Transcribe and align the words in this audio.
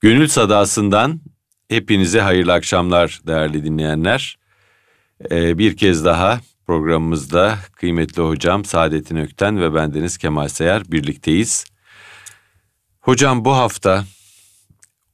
Gönül 0.00 0.28
Sadası'ndan 0.28 1.20
hepinize 1.68 2.20
hayırlı 2.20 2.52
akşamlar 2.52 3.20
değerli 3.26 3.64
dinleyenler. 3.64 4.38
Ee, 5.30 5.58
bir 5.58 5.76
kez 5.76 6.04
daha 6.04 6.40
programımızda 6.66 7.58
kıymetli 7.72 8.22
hocam 8.22 8.64
Saadettin 8.64 9.16
Ökten 9.16 9.60
ve 9.60 9.74
bendeniz 9.74 10.18
Kemal 10.18 10.48
Sayar 10.48 10.82
birlikteyiz. 10.92 11.64
Hocam 13.00 13.44
bu 13.44 13.56
hafta 13.56 14.04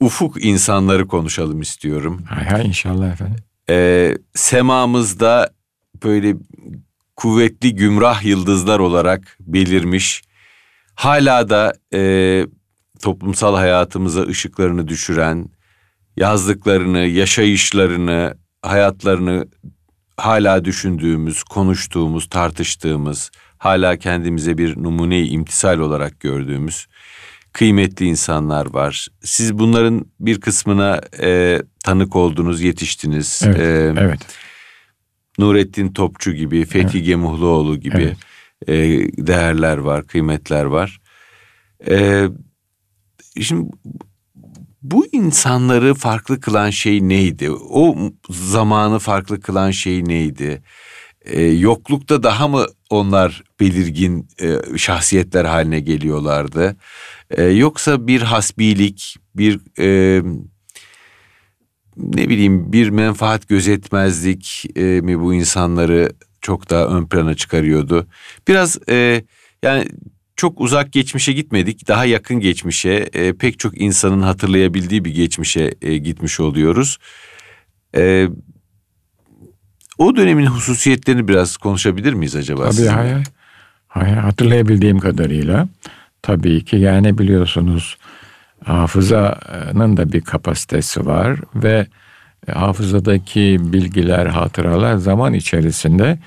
ufuk 0.00 0.44
insanları 0.44 1.06
konuşalım 1.06 1.60
istiyorum. 1.60 2.24
Hay 2.28 2.44
hay 2.44 2.66
inşallah 2.66 3.12
efendim. 3.12 3.44
Ee, 3.70 4.18
semamızda 4.34 5.50
böyle 6.04 6.36
kuvvetli 7.16 7.74
gümrah 7.74 8.24
yıldızlar 8.24 8.78
olarak 8.78 9.36
belirmiş, 9.40 10.22
hala 10.94 11.48
da 11.48 11.74
e, 11.94 12.00
toplumsal 13.02 13.54
hayatımıza 13.54 14.22
ışıklarını 14.22 14.88
düşüren, 14.88 15.48
yazdıklarını, 16.16 16.98
yaşayışlarını, 16.98 18.36
hayatlarını 18.62 19.48
hala 20.16 20.64
düşündüğümüz, 20.64 21.42
konuştuğumuz, 21.42 22.28
tartıştığımız, 22.28 23.30
hala 23.58 23.96
kendimize 23.96 24.58
bir 24.58 24.82
numune-i 24.82 25.28
imtisal 25.28 25.78
olarak 25.78 26.20
gördüğümüz 26.20 26.86
kıymetli 27.56 28.06
insanlar 28.06 28.74
var. 28.74 29.08
Siz 29.22 29.58
bunların 29.58 30.06
bir 30.20 30.40
kısmına 30.40 31.00
e, 31.20 31.62
tanık 31.84 32.16
oldunuz, 32.16 32.62
yetiştiniz. 32.62 33.42
Evet, 33.46 33.58
e, 33.58 33.94
evet. 34.00 34.20
Nurettin 35.38 35.92
Topçu 35.92 36.32
gibi, 36.32 36.64
Fethi 36.64 36.96
evet. 36.96 37.06
Gemuhluoğlu 37.06 37.80
gibi 37.80 38.16
evet. 38.68 39.08
e, 39.18 39.26
değerler 39.26 39.76
var, 39.78 40.06
kıymetler 40.06 40.64
var. 40.64 41.00
E, 41.88 42.26
şimdi 43.40 43.70
bu 44.82 45.06
insanları 45.12 45.94
farklı 45.94 46.40
kılan 46.40 46.70
şey 46.70 47.08
neydi? 47.08 47.50
O 47.50 47.96
zamanı 48.30 48.98
farklı 48.98 49.40
kılan 49.40 49.70
şey 49.70 50.04
neydi? 50.04 50.62
Ee, 51.24 51.42
yoklukta 51.42 52.22
daha 52.22 52.48
mı 52.48 52.66
onlar 52.90 53.42
belirgin 53.60 54.28
e, 54.42 54.78
şahsiyetler 54.78 55.44
haline 55.44 55.80
geliyorlardı? 55.80 56.76
Ee, 57.30 57.42
yoksa 57.42 58.06
bir 58.06 58.22
hasbilik, 58.22 59.16
bir 59.36 59.60
e, 59.78 60.22
ne 61.96 62.28
bileyim 62.28 62.72
bir 62.72 62.88
menfaat 62.88 63.48
gözetmezlik 63.48 64.66
e, 64.76 64.82
mi 64.82 65.20
bu 65.20 65.34
insanları 65.34 66.10
çok 66.40 66.70
daha 66.70 66.86
ön 66.86 67.06
plana 67.06 67.34
çıkarıyordu? 67.34 68.06
Biraz 68.48 68.78
e, 68.88 69.24
yani 69.62 69.86
çok 70.36 70.60
uzak 70.60 70.92
geçmişe 70.92 71.32
gitmedik. 71.32 71.88
Daha 71.88 72.04
yakın 72.04 72.40
geçmişe, 72.40 73.08
e, 73.12 73.32
pek 73.32 73.58
çok 73.58 73.80
insanın 73.80 74.22
hatırlayabildiği 74.22 75.04
bir 75.04 75.14
geçmişe 75.14 75.74
e, 75.82 75.96
gitmiş 75.96 76.40
oluyoruz. 76.40 76.98
E, 77.96 78.28
o 79.98 80.16
dönemin 80.16 80.46
hususiyetlerini 80.46 81.28
biraz 81.28 81.56
konuşabilir 81.56 82.12
miyiz 82.12 82.36
acaba? 82.36 82.62
Tabii 82.62 82.72
sizinle? 82.72 82.90
hayır. 82.90 83.26
Hayır 83.88 84.16
hatırlayabildiğim 84.16 84.98
kadarıyla. 84.98 85.68
Tabii 86.22 86.64
ki 86.64 86.76
yani 86.76 87.18
biliyorsunuz 87.18 87.96
hafızanın 88.64 89.96
da 89.96 90.12
bir 90.12 90.20
kapasitesi 90.20 91.06
var 91.06 91.40
ve 91.54 91.86
hafızadaki 92.52 93.56
bilgiler, 93.60 94.26
hatıralar 94.26 94.96
zaman 94.96 95.34
içerisinde 95.34 96.18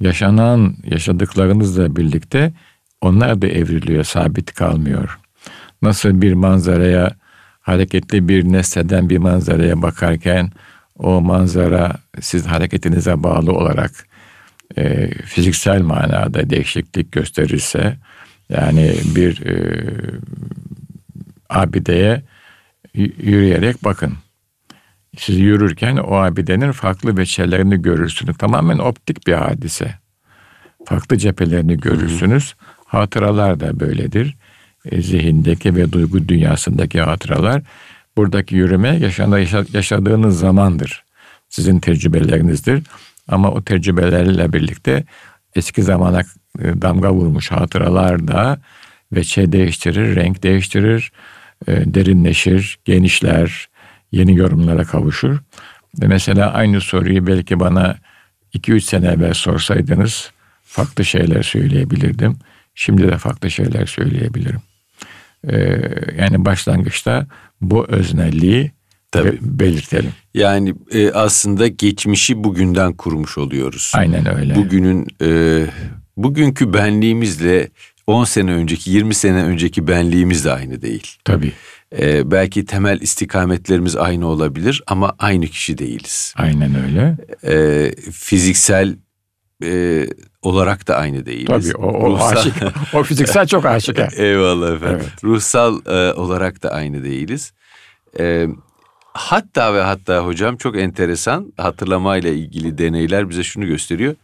yaşanan, 0.00 0.76
yaşadıklarınızla 0.84 1.96
birlikte 1.96 2.52
onlar 3.00 3.42
da 3.42 3.46
evriliyor, 3.46 4.04
sabit 4.04 4.54
kalmıyor. 4.54 5.18
Nasıl 5.82 6.22
bir 6.22 6.32
manzaraya, 6.32 7.10
hareketli 7.60 8.28
bir 8.28 8.44
nesneden 8.44 9.10
bir 9.10 9.18
manzaraya 9.18 9.82
bakarken 9.82 10.50
o 10.98 11.20
manzara 11.20 11.96
siz 12.20 12.46
hareketinize 12.46 13.22
bağlı 13.22 13.52
olarak 13.52 13.90
e, 14.76 15.10
fiziksel 15.10 15.82
manada 15.82 16.50
değişiklik 16.50 17.12
gösterirse 17.12 17.96
yani 18.48 18.94
bir 19.16 19.46
e, 19.46 19.84
abideye 21.50 22.22
yürüyerek 22.94 23.84
bakın. 23.84 24.14
Siz 25.18 25.38
yürürken 25.38 25.96
o 25.96 26.14
abidenin 26.14 26.72
farklı 26.72 27.16
veçelerini 27.16 27.82
görürsünüz. 27.82 28.38
Tamamen 28.38 28.78
optik 28.78 29.26
bir 29.26 29.32
hadise. 29.32 29.94
Farklı 30.84 31.18
cephelerini 31.18 31.76
görürsünüz. 31.80 32.54
Hı 32.58 32.64
hı. 32.64 32.75
Hatıralar 32.86 33.60
da 33.60 33.80
böyledir. 33.80 34.36
E, 34.90 35.02
zihindeki 35.02 35.76
ve 35.76 35.92
duygu 35.92 36.28
dünyasındaki 36.28 37.00
hatıralar 37.00 37.62
buradaki 38.16 38.54
yürüme 38.54 38.96
yaşanda 38.96 39.38
yaşadığınız 39.72 40.38
zamandır. 40.38 41.04
Sizin 41.48 41.78
tecrübelerinizdir. 41.78 42.82
Ama 43.28 43.50
o 43.50 43.62
tecrübelerle 43.62 44.52
birlikte 44.52 45.04
eski 45.56 45.82
zamana 45.82 46.20
e, 46.60 46.82
damga 46.82 47.12
vurmuş 47.12 47.50
hatıralar 47.50 48.28
da 48.28 48.58
veçe 49.12 49.52
değiştirir, 49.52 50.16
renk 50.16 50.42
değiştirir, 50.42 51.12
e, 51.66 51.94
derinleşir, 51.94 52.78
genişler, 52.84 53.68
yeni 54.12 54.36
yorumlara 54.36 54.84
kavuşur. 54.84 55.38
Ve 56.00 56.06
mesela 56.06 56.52
aynı 56.52 56.80
soruyu 56.80 57.26
belki 57.26 57.60
bana 57.60 57.96
2-3 58.54 58.80
sene 58.80 59.06
evvel 59.06 59.34
sorsaydınız 59.34 60.30
farklı 60.64 61.04
şeyler 61.04 61.42
söyleyebilirdim. 61.42 62.36
Şimdi 62.76 63.08
de 63.08 63.18
farklı 63.18 63.50
şeyler 63.50 63.86
söyleyebilirim. 63.86 64.60
Ee, 65.48 65.80
yani 66.18 66.44
başlangıçta 66.44 67.26
bu 67.60 67.86
öznelliği 67.86 68.72
Tabii. 69.12 69.38
belirtelim. 69.40 70.12
Yani 70.34 70.74
e, 70.90 71.10
aslında 71.10 71.66
geçmişi 71.66 72.44
bugünden 72.44 72.92
kurmuş 72.92 73.38
oluyoruz. 73.38 73.92
Aynen 73.94 74.38
öyle. 74.38 74.54
Bugünün 74.54 75.06
e, 75.22 75.62
bugünkü 76.16 76.72
benliğimizle 76.72 77.68
10 78.06 78.24
sene 78.24 78.52
önceki 78.52 78.90
20 78.90 79.14
sene 79.14 79.42
önceki 79.42 79.88
benliğimiz 79.88 80.44
de 80.44 80.52
aynı 80.52 80.82
değil. 80.82 81.16
Tabii. 81.24 81.52
Ee, 81.98 82.30
belki 82.30 82.64
temel 82.64 83.00
istikametlerimiz 83.00 83.96
aynı 83.96 84.26
olabilir 84.26 84.82
ama 84.86 85.14
aynı 85.18 85.46
kişi 85.46 85.78
değiliz. 85.78 86.34
Aynen 86.36 86.74
öyle. 86.84 87.16
Ee, 87.44 87.92
fiziksel 88.12 88.96
e, 89.64 90.06
olarak 90.46 90.88
da 90.88 90.96
aynı 90.96 91.26
değiliz. 91.26 91.72
Tabii 91.72 91.76
o, 91.76 91.86
o 91.86 92.10
Ruhsal... 92.10 92.36
aşık. 92.36 92.54
o 92.94 93.02
fiziksel 93.02 93.46
çok 93.46 93.66
aşık. 93.66 93.98
Eyvallah 94.16 94.74
efendim. 94.74 95.00
Evet. 95.02 95.24
Ruhsal 95.24 95.86
e, 95.86 96.12
olarak 96.12 96.62
da 96.62 96.70
aynı 96.70 97.04
değiliz. 97.04 97.52
E, 98.18 98.46
hatta 99.12 99.74
ve 99.74 99.80
hatta 99.80 100.26
hocam 100.26 100.56
çok 100.56 100.78
enteresan 100.78 101.52
hatırlamayla 101.56 102.30
ilgili 102.30 102.78
deneyler 102.78 103.30
bize 103.30 103.42
şunu 103.42 103.66
gösteriyor. 103.66 104.14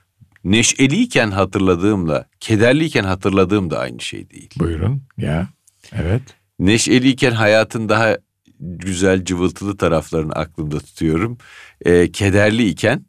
Neşeliyken 0.44 1.30
hatırladığımla, 1.30 2.26
kederliyken 2.40 3.04
hatırladığım 3.04 3.70
da 3.70 3.78
aynı 3.78 4.00
şey 4.00 4.30
değil. 4.30 4.50
Buyurun 4.58 5.02
ya. 5.18 5.48
Evet. 5.92 6.22
Neşeliyken 6.58 7.32
hayatın 7.32 7.88
daha 7.88 8.16
güzel 8.60 9.24
cıvıltılı 9.24 9.76
taraflarını 9.76 10.32
aklımda 10.32 10.78
tutuyorum. 10.78 11.38
E, 11.84 12.12
kederliyken 12.12 13.04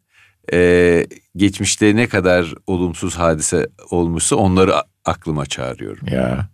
e, 0.53 1.07
geçmişte 1.35 1.95
ne 1.95 2.07
kadar 2.07 2.53
olumsuz 2.67 3.15
hadise 3.15 3.67
olmuşsa 3.89 4.35
onları 4.35 4.73
aklıma 5.05 5.45
çağırıyorum. 5.45 6.07
Ya. 6.07 6.49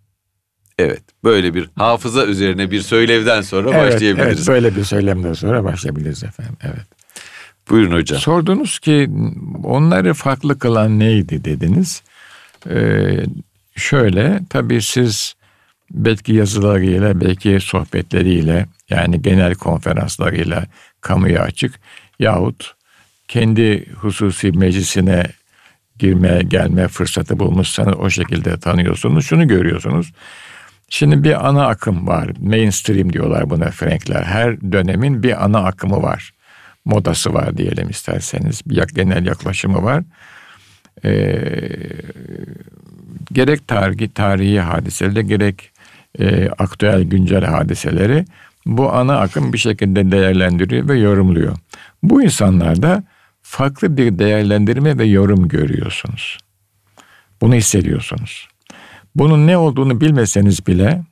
Evet 0.78 1.02
böyle 1.24 1.54
bir 1.54 1.70
hafıza 1.76 2.26
üzerine 2.26 2.70
bir 2.70 2.80
söylevden 2.80 3.40
sonra 3.40 3.70
evet, 3.70 3.94
başlayabiliriz. 3.94 4.48
Evet 4.48 4.48
böyle 4.48 4.76
bir 4.76 4.84
söylemden 4.84 5.32
sonra 5.32 5.64
başlayabiliriz 5.64 6.24
efendim. 6.24 6.56
Evet. 6.62 6.86
Buyurun 7.70 7.94
hocam. 7.96 8.20
Sordunuz 8.20 8.78
ki 8.78 9.10
onları 9.64 10.14
farklı 10.14 10.58
kılan 10.58 10.98
neydi 10.98 11.44
dediniz. 11.44 12.02
Ee, 12.70 13.24
şöyle 13.76 14.40
tabii 14.50 14.82
siz 14.82 15.34
belki 15.90 16.32
yazılarıyla 16.32 17.20
belki 17.20 17.60
sohbetleriyle 17.60 18.66
yani 18.90 19.22
genel 19.22 19.54
konferanslarıyla 19.54 20.66
kamuya 21.00 21.42
açık 21.42 21.80
yahut 22.18 22.74
kendi 23.30 23.86
hususi 23.94 24.52
meclisine 24.52 25.26
girme 25.98 26.42
gelme 26.48 26.88
fırsatı 26.88 27.38
bulmuşsanız 27.38 27.94
o 27.98 28.10
şekilde 28.10 28.60
tanıyorsunuz. 28.60 29.26
Şunu 29.26 29.48
görüyorsunuz. 29.48 30.12
Şimdi 30.88 31.24
bir 31.24 31.48
ana 31.48 31.66
akım 31.66 32.06
var. 32.06 32.30
Mainstream 32.40 33.12
diyorlar 33.12 33.50
buna 33.50 33.70
Frankler. 33.70 34.22
Her 34.22 34.60
dönemin 34.60 35.22
bir 35.22 35.44
ana 35.44 35.58
akımı 35.58 36.02
var. 36.02 36.32
Modası 36.84 37.34
var 37.34 37.56
diyelim 37.56 37.90
isterseniz. 37.90 38.62
Bir 38.66 38.82
genel 38.94 39.26
yaklaşımı 39.26 39.82
var. 39.82 40.04
Ee, 41.04 41.38
gerek 43.32 43.68
tarihi, 43.68 44.08
tarihi 44.08 44.60
hadiseleri 44.60 45.26
gerek 45.26 45.70
e, 46.18 46.48
aktüel 46.48 47.02
güncel 47.02 47.44
hadiseleri 47.44 48.24
bu 48.66 48.92
ana 48.92 49.18
akım 49.18 49.52
bir 49.52 49.58
şekilde 49.58 50.10
değerlendiriyor 50.10 50.88
ve 50.88 50.98
yorumluyor. 50.98 51.56
Bu 52.02 52.22
insanlar 52.22 52.82
da 52.82 53.04
farklı 53.50 53.96
bir 53.96 54.18
değerlendirme 54.18 54.98
ve 54.98 55.04
yorum 55.04 55.48
görüyorsunuz. 55.48 56.38
Bunu 57.40 57.54
hissediyorsunuz. 57.54 58.48
Bunun 59.14 59.46
ne 59.46 59.56
olduğunu 59.56 60.00
bilmeseniz 60.00 60.66
bile 60.66 61.02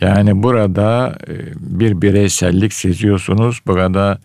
Yani 0.00 0.42
burada 0.42 1.18
e, 1.28 1.34
bir 1.56 2.02
bireysellik 2.02 2.72
seziyorsunuz, 2.72 3.60
burada 3.66 4.18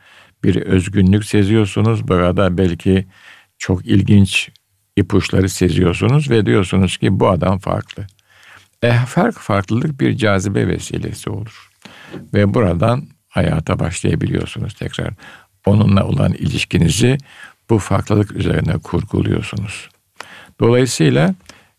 bir 0.43 0.55
özgünlük 0.55 1.25
seziyorsunuz, 1.25 2.07
burada 2.07 2.57
belki 2.57 3.07
çok 3.57 3.85
ilginç 3.85 4.49
ipuçları 4.95 5.49
seziyorsunuz 5.49 6.29
ve 6.29 6.45
diyorsunuz 6.45 6.97
ki 6.97 7.19
bu 7.19 7.29
adam 7.29 7.59
farklı. 7.59 8.07
E, 8.83 8.91
fark 8.91 9.39
farklılık 9.39 9.99
bir 9.99 10.17
cazibe 10.17 10.67
vesilesi 10.67 11.29
olur. 11.29 11.69
Ve 12.33 12.53
buradan 12.53 13.07
hayata 13.27 13.79
başlayabiliyorsunuz 13.79 14.73
tekrar. 14.73 15.13
Onunla 15.65 16.05
olan 16.07 16.33
ilişkinizi 16.33 17.17
bu 17.69 17.79
farklılık 17.79 18.31
üzerine 18.31 18.77
kurguluyorsunuz. 18.77 19.89
Dolayısıyla 20.59 21.35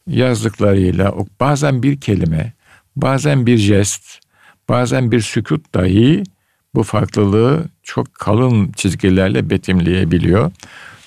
yazdıklarıyla 0.06 1.14
bazen 1.40 1.82
bir 1.82 2.00
kelime, 2.00 2.52
bazen 2.96 3.46
bir 3.46 3.56
jest, 3.56 4.20
bazen 4.68 5.12
bir 5.12 5.20
sükut 5.20 5.74
dahi 5.74 6.22
bu 6.74 6.82
farklılığı 6.82 7.64
çok 7.82 8.14
kalın 8.14 8.72
çizgilerle 8.72 9.50
betimleyebiliyor. 9.50 10.52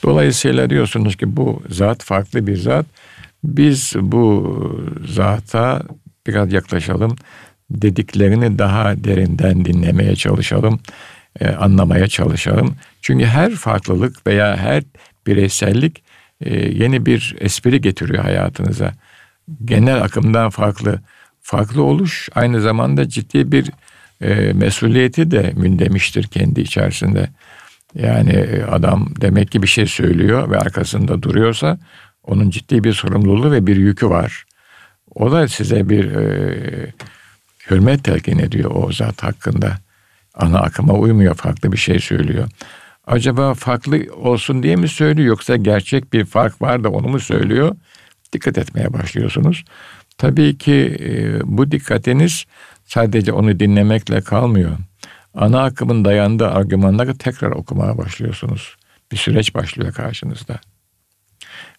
Dolayısıyla 0.04 0.70
diyorsunuz 0.70 1.16
ki 1.16 1.38
bu 1.38 1.64
zat 1.70 2.04
farklı 2.04 2.48
bir 2.48 2.58
zat. 2.58 2.86
Biz 3.44 3.94
bu 4.02 4.58
zata 5.08 5.82
biraz 6.28 6.54
yaklaşalım. 6.54 7.16
Dediklerini 7.70 8.60
daha 8.60 9.04
derinden 9.04 9.66
dinlemeye 9.66 10.16
çalışalım. 10.16 10.80
E, 11.40 11.48
anlamaya 11.48 12.08
çalışalım. 12.08 12.76
Çünkü 13.02 13.26
her 13.26 13.52
farklılık 13.52 14.28
veya 14.28 14.58
her 14.58 14.84
bireysellik 15.28 16.04
e, 16.42 16.56
yeni 16.56 17.06
bir 17.06 17.36
espri 17.40 17.82
getiriyor 17.82 18.24
hayatınıza. 18.24 18.94
Genel 19.66 20.02
akımdan 20.02 20.50
farklı. 20.50 21.00
Farklı 21.42 21.84
oluş 21.84 22.30
aynı 22.36 22.62
zamanda 22.62 23.10
ciddi 23.10 23.52
bir 23.52 23.72
e, 24.22 24.54
mesuliyeti 24.54 25.32
de 25.32 25.54
mündemiştir 25.56 26.24
kendi 26.24 26.62
içerisinde. 26.62 27.30
Yani 27.96 28.32
e, 28.32 28.64
adam 28.64 29.14
demek 29.22 29.52
ki 29.52 29.62
bir 29.62 29.68
şey 29.68 29.86
söylüyor 29.86 30.52
ve 30.52 30.60
arkasında 30.60 31.24
duruyorsa 31.24 31.78
onun 32.24 32.50
ciddi 32.50 32.84
bir 32.84 32.94
sorumluluğu 32.94 33.52
ve 33.52 33.68
bir 33.68 33.76
yükü 33.76 34.10
var. 34.10 34.46
O 35.16 35.32
da 35.32 35.48
size 35.48 35.90
bir 35.90 36.12
e, 36.12 36.94
hürmet 37.70 38.04
telkin 38.04 38.40
ediyor 38.40 38.72
o 38.76 38.92
zat 38.92 39.24
hakkında. 39.24 39.78
Ana 40.34 40.60
akıma 40.60 40.94
uymuyor, 40.94 41.36
farklı 41.36 41.72
bir 41.72 41.78
şey 41.78 42.00
söylüyor. 42.00 42.50
Acaba 43.08 43.54
farklı 43.54 44.00
olsun 44.16 44.64
diye 44.64 44.76
mi 44.76 44.88
söylüyor 44.88 45.28
yoksa 45.28 45.56
gerçek 45.56 46.14
bir 46.14 46.26
fark 46.26 46.62
var 46.62 46.84
da 46.84 46.90
onu 46.90 47.08
mu 47.08 47.20
söylüyor? 47.20 47.76
Dikkat 48.34 48.58
etmeye 48.58 48.94
başlıyorsunuz. 48.94 49.66
Tabii 50.18 50.58
ki 50.58 50.98
e, 51.00 51.40
bu 51.44 51.72
dikkatiniz 51.72 52.46
sadece 52.86 53.34
onu 53.34 53.60
dinlemekle 53.60 54.22
kalmıyor. 54.22 54.78
Ana 55.34 55.64
akımın 55.64 56.06
dayandığı 56.06 56.48
argümanları 56.48 57.18
tekrar 57.18 57.52
okumaya 57.52 57.98
başlıyorsunuz. 57.98 58.76
Bir 59.12 59.18
süreç 59.18 59.56
başlıyor 59.56 59.94
karşınızda. 59.94 60.60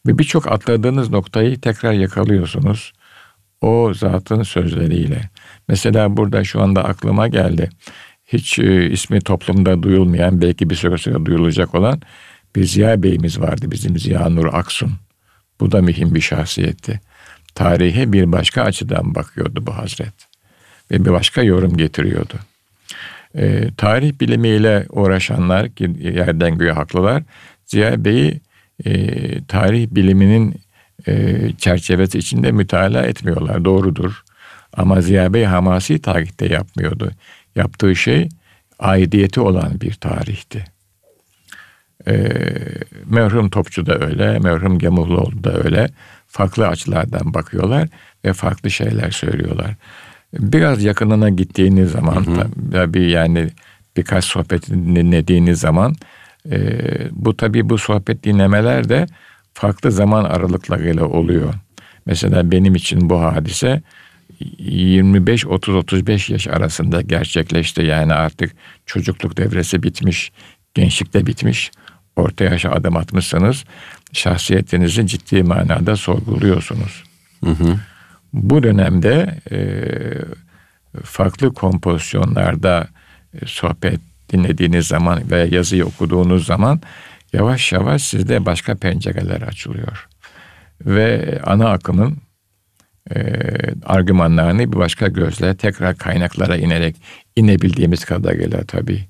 Ve 0.07 0.19
birçok 0.19 0.53
atladığınız 0.53 1.11
noktayı 1.11 1.61
tekrar 1.61 1.93
yakalıyorsunuz. 1.93 2.93
O 3.61 3.95
zatın 3.95 4.43
sözleriyle. 4.43 5.31
Mesela 5.69 6.17
burada 6.17 6.45
şu 6.45 6.63
anda 6.63 6.85
aklıma 6.85 7.29
geldi. 7.29 7.71
Hiç 8.27 8.59
e, 8.59 8.91
ismi 8.91 9.21
toplumda 9.21 9.83
duyulmayan, 9.83 10.41
belki 10.41 10.71
bir 10.71 10.75
süre 10.75 10.99
sonra 10.99 11.27
duyulacak 11.27 11.75
olan 11.75 12.01
bir 12.57 12.65
Ziya 12.65 13.03
Bey'imiz 13.03 13.41
vardı 13.41 13.71
bizim 13.71 13.99
Ziya 13.99 14.29
Nur 14.29 14.47
Aksun. 14.55 14.93
Bu 15.61 15.73
da 15.73 15.83
mühim 15.83 16.15
bir 16.15 16.21
şahsiyetti. 16.21 17.01
Tarihe 17.55 18.13
bir 18.13 18.33
başka 18.33 18.63
açıdan 18.63 19.15
bakıyordu 19.15 19.67
bu 19.67 19.77
hazret. 19.77 20.15
Ve 20.91 21.05
bir 21.05 21.11
başka 21.11 21.43
yorum 21.43 21.77
getiriyordu. 21.77 22.35
E, 23.35 23.71
tarih 23.77 24.21
bilimiyle 24.21 24.87
uğraşanlar 24.91 25.69
ki 25.69 25.91
yerden 26.01 26.59
göğe 26.59 26.73
haklılar 26.73 27.23
Ziya 27.67 28.05
Bey'i 28.05 28.41
e, 28.85 29.45
tarih 29.45 29.89
biliminin 29.91 30.55
e, 31.07 31.37
çerçevesi 31.59 32.19
içinde 32.19 32.53
mütalaa 32.53 33.03
etmiyorlar. 33.03 33.65
Doğrudur. 33.65 34.25
Ama 34.77 35.01
Ziya 35.01 35.35
Bey 35.35 35.45
hamasi 35.45 36.03
tarihte 36.03 36.47
yapmıyordu. 36.47 37.11
Yaptığı 37.57 37.97
şey 37.97 38.29
aidiyeti 38.79 39.41
olan 39.41 39.81
bir 39.81 39.95
tarihti. 39.95 40.65
E, 42.07 42.29
merhum 43.07 43.51
Topçu 43.51 43.87
da 43.87 43.99
öyle, 43.99 44.39
merhum 44.39 44.79
Gemuhluoğlu 44.79 45.45
da 45.45 45.53
öyle. 45.65 45.89
Farklı 46.27 46.69
açılardan 46.69 47.35
bakıyorlar 47.35 47.89
ve 48.25 48.33
farklı 48.33 48.71
şeyler 48.71 49.11
söylüyorlar. 49.11 49.75
Biraz 50.39 50.85
yakınına 50.85 51.29
gittiğiniz 51.29 51.91
zaman 51.91 52.49
tabii 52.73 53.11
yani 53.11 53.49
birkaç 53.97 54.25
sohbet 54.25 54.71
dinlediğiniz 54.71 55.61
zaman 55.61 55.95
e, 56.51 56.79
bu 57.13 57.37
tabii 57.37 57.69
bu 57.69 57.79
sohbet 57.79 58.25
dinlemeler 58.25 58.89
de 58.89 59.07
farklı 59.55 59.93
zaman 59.93 60.25
aralıklarıyla 60.25 61.05
oluyor. 61.05 61.55
Mesela 62.07 62.51
benim 62.51 62.75
için 62.75 63.11
bu 63.11 63.23
hadise 63.23 63.83
25-30-35 64.59 66.33
yaş 66.33 66.49
arasında 66.49 67.03
gerçekleşti. 67.03 67.83
Yani 67.83 68.15
artık 68.15 68.53
çocukluk 68.87 69.37
devresi 69.37 69.83
bitmiş, 69.83 70.33
gençlik 70.75 71.15
de 71.15 71.27
bitmiş. 71.27 71.71
Orta 72.17 72.45
yaşa 72.45 72.71
adım 72.71 72.97
atmışsanız 72.97 73.65
şahsiyetinizi 74.13 75.07
ciddi 75.07 75.43
manada 75.43 75.97
sorguluyorsunuz. 75.97 77.05
Hı 77.45 77.51
hı. 77.51 77.79
Bu 78.33 78.63
dönemde 78.63 79.41
e, 79.51 79.59
farklı 81.03 81.55
kompozisyonlarda 81.55 82.89
e, 83.43 83.47
sohbet 83.47 84.01
dinlediğiniz 84.33 84.87
zaman 84.87 85.31
veya 85.31 85.47
yazıyı 85.47 85.87
okuduğunuz 85.87 86.47
zaman 86.47 86.81
yavaş 87.33 87.73
yavaş 87.73 88.03
sizde 88.03 88.47
başka 88.47 88.75
pencereler 88.75 89.43
açılıyor. 89.43 90.09
Ve 90.87 91.41
ana 91.47 91.69
akımın 91.69 92.19
e, 93.11 93.17
argümanlarını 93.85 94.73
bir 94.73 94.77
başka 94.77 95.09
gözle 95.09 95.57
tekrar 95.57 95.97
kaynaklara 95.97 96.57
inerek 96.57 96.97
inebildiğimiz 97.37 98.05
kadarıyla 98.05 98.65
tabii 98.65 99.05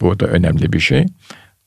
bu 0.00 0.20
da 0.20 0.26
önemli 0.26 0.72
bir 0.72 0.80
şey. 0.80 1.06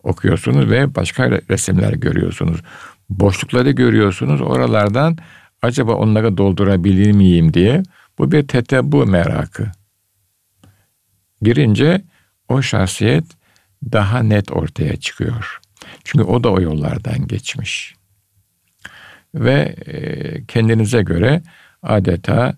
Okuyorsunuz 0.04 0.70
ve 0.70 0.96
başka 0.96 1.32
resimler 1.32 1.94
görüyorsunuz. 1.94 2.62
Boşlukları 3.10 3.72
görüyorsunuz. 3.72 4.42
Oralardan 4.42 5.18
acaba 5.62 5.94
onları 5.94 6.38
doldurabilir 6.38 7.12
miyim 7.12 7.54
diye 7.54 7.84
bu 8.18 8.32
bir 8.32 8.48
bu 8.92 9.06
merakı. 9.06 9.72
Girince 11.42 12.02
o 12.50 12.62
şahsiyet 12.62 13.26
daha 13.92 14.20
net 14.20 14.52
ortaya 14.52 14.96
çıkıyor. 14.96 15.60
Çünkü 16.04 16.26
o 16.26 16.44
da 16.44 16.50
o 16.50 16.62
yollardan 16.62 17.28
geçmiş. 17.28 17.96
Ve 19.36 19.76
e, 19.86 20.46
kendinize 20.46 21.02
göre 21.02 21.42
adeta 21.84 22.56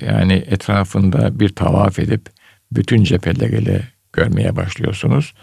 yani 0.00 0.32
etrafında 0.32 1.40
bir 1.40 1.48
tavaf 1.48 1.98
edip 1.98 2.28
bütün 2.72 3.04
cepheleriyle 3.04 3.82
görmeye 4.12 4.56
başlıyorsunuz 4.56 5.34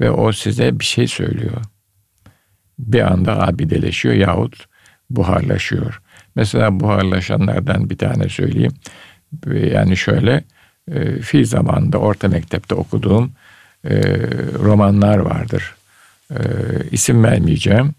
ve 0.00 0.10
o 0.10 0.32
size 0.32 0.80
bir 0.80 0.84
şey 0.84 1.06
söylüyor. 1.06 1.62
Bir 2.78 3.12
anda 3.12 3.46
abideleşiyor 3.48 4.14
yahut 4.14 4.66
buharlaşıyor. 5.10 6.02
Mesela 6.34 6.80
buharlaşanlardan 6.80 7.90
bir 7.90 7.98
tane 7.98 8.28
söyleyeyim. 8.28 8.72
Yani 9.46 9.96
şöyle 9.96 10.44
e, 10.92 11.20
fi 11.20 11.46
zamanında 11.46 11.98
orta 11.98 12.28
mektepte 12.28 12.74
okuduğum 12.74 13.32
e, 13.84 13.96
romanlar 14.58 15.18
vardır. 15.18 15.74
E, 16.30 16.38
isim 16.90 17.24
vermeyeceğim. 17.24 17.94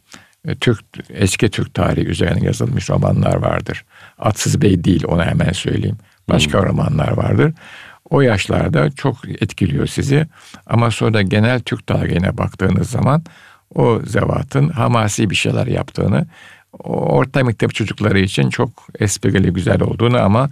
E, 0.48 0.56
Türk 0.56 0.86
eski 1.10 1.50
Türk 1.50 1.74
tarihi 1.74 2.06
üzerine 2.06 2.46
yazılmış 2.46 2.90
romanlar 2.90 3.36
vardır. 3.36 3.86
Atsız 4.18 4.62
Bey 4.62 4.84
değil 4.84 5.04
onu 5.08 5.24
hemen 5.24 5.52
söyleyeyim. 5.52 5.98
Başka 6.30 6.60
hmm. 6.60 6.68
romanlar 6.68 7.12
vardır. 7.12 7.54
O 8.10 8.22
yaşlarda 8.22 8.92
çok 8.92 9.42
etkiliyor 9.42 9.88
sizi. 9.88 10.28
Ama 10.66 10.92
sonra 10.92 11.22
genel 11.22 11.60
Türk 11.60 11.88
tarihine 11.88 12.38
baktığınız 12.38 12.90
zaman 12.90 13.24
o 13.76 14.02
zevatın 14.06 14.70
hamasi 14.70 15.30
bir 15.30 15.36
şeyler 15.36 15.68
yaptığını 15.68 16.28
orta 16.84 17.44
mektep 17.44 17.76
çocukları 17.76 18.20
için 18.20 18.50
çok 18.50 18.88
esprili 19.00 19.54
güzel 19.54 19.82
olduğunu 19.82 20.22
ama 20.22 20.50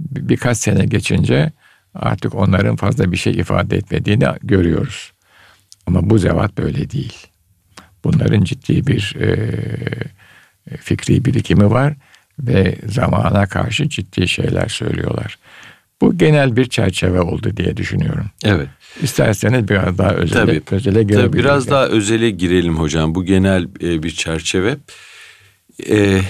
birkaç 0.00 0.58
sene 0.58 0.86
geçince 0.86 1.52
artık 1.94 2.34
onların 2.34 2.76
fazla 2.76 3.12
bir 3.12 3.16
şey 3.16 3.32
ifade 3.32 3.76
etmediğini 3.76 4.26
görüyoruz. 4.42 5.12
Ama 5.86 6.10
bu 6.10 6.18
zevat 6.18 6.58
böyle 6.58 6.90
değil. 6.90 7.26
Bunların 8.06 8.44
ciddi 8.44 8.86
bir 8.86 9.16
e, 9.20 9.36
fikri 10.76 11.24
birikimi 11.24 11.70
var 11.70 11.94
ve 12.38 12.76
zamana 12.86 13.46
karşı 13.46 13.88
ciddi 13.88 14.28
şeyler 14.28 14.68
söylüyorlar. 14.68 15.38
Bu 16.00 16.18
genel 16.18 16.56
bir 16.56 16.64
çerçeve 16.64 17.20
oldu 17.20 17.56
diye 17.56 17.76
düşünüyorum. 17.76 18.26
Evet. 18.44 18.68
İsterseniz 19.02 19.68
biraz 19.68 19.98
daha 19.98 20.10
özele, 20.10 20.40
Tabii, 20.40 20.62
özele 20.70 21.02
girebiliriz. 21.02 21.26
Tabii 21.26 21.38
biraz 21.38 21.70
daha 21.70 21.86
özele 21.86 22.30
girelim 22.30 22.78
hocam. 22.78 23.14
Bu 23.14 23.24
genel 23.24 23.62
e, 23.82 24.02
bir 24.02 24.10
çerçeve. 24.10 24.76
E, 25.90 26.20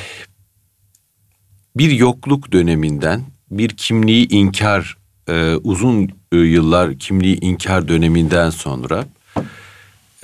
bir 1.77 1.91
yokluk 1.91 2.53
döneminden 2.53 3.23
bir 3.51 3.69
kimliği 3.69 4.29
inkar 4.29 4.97
e, 5.29 5.55
uzun 5.55 6.09
e, 6.33 6.37
yıllar 6.37 6.99
kimliği 6.99 7.41
inkar 7.41 7.89
döneminden 7.89 8.51
sonra 8.51 9.05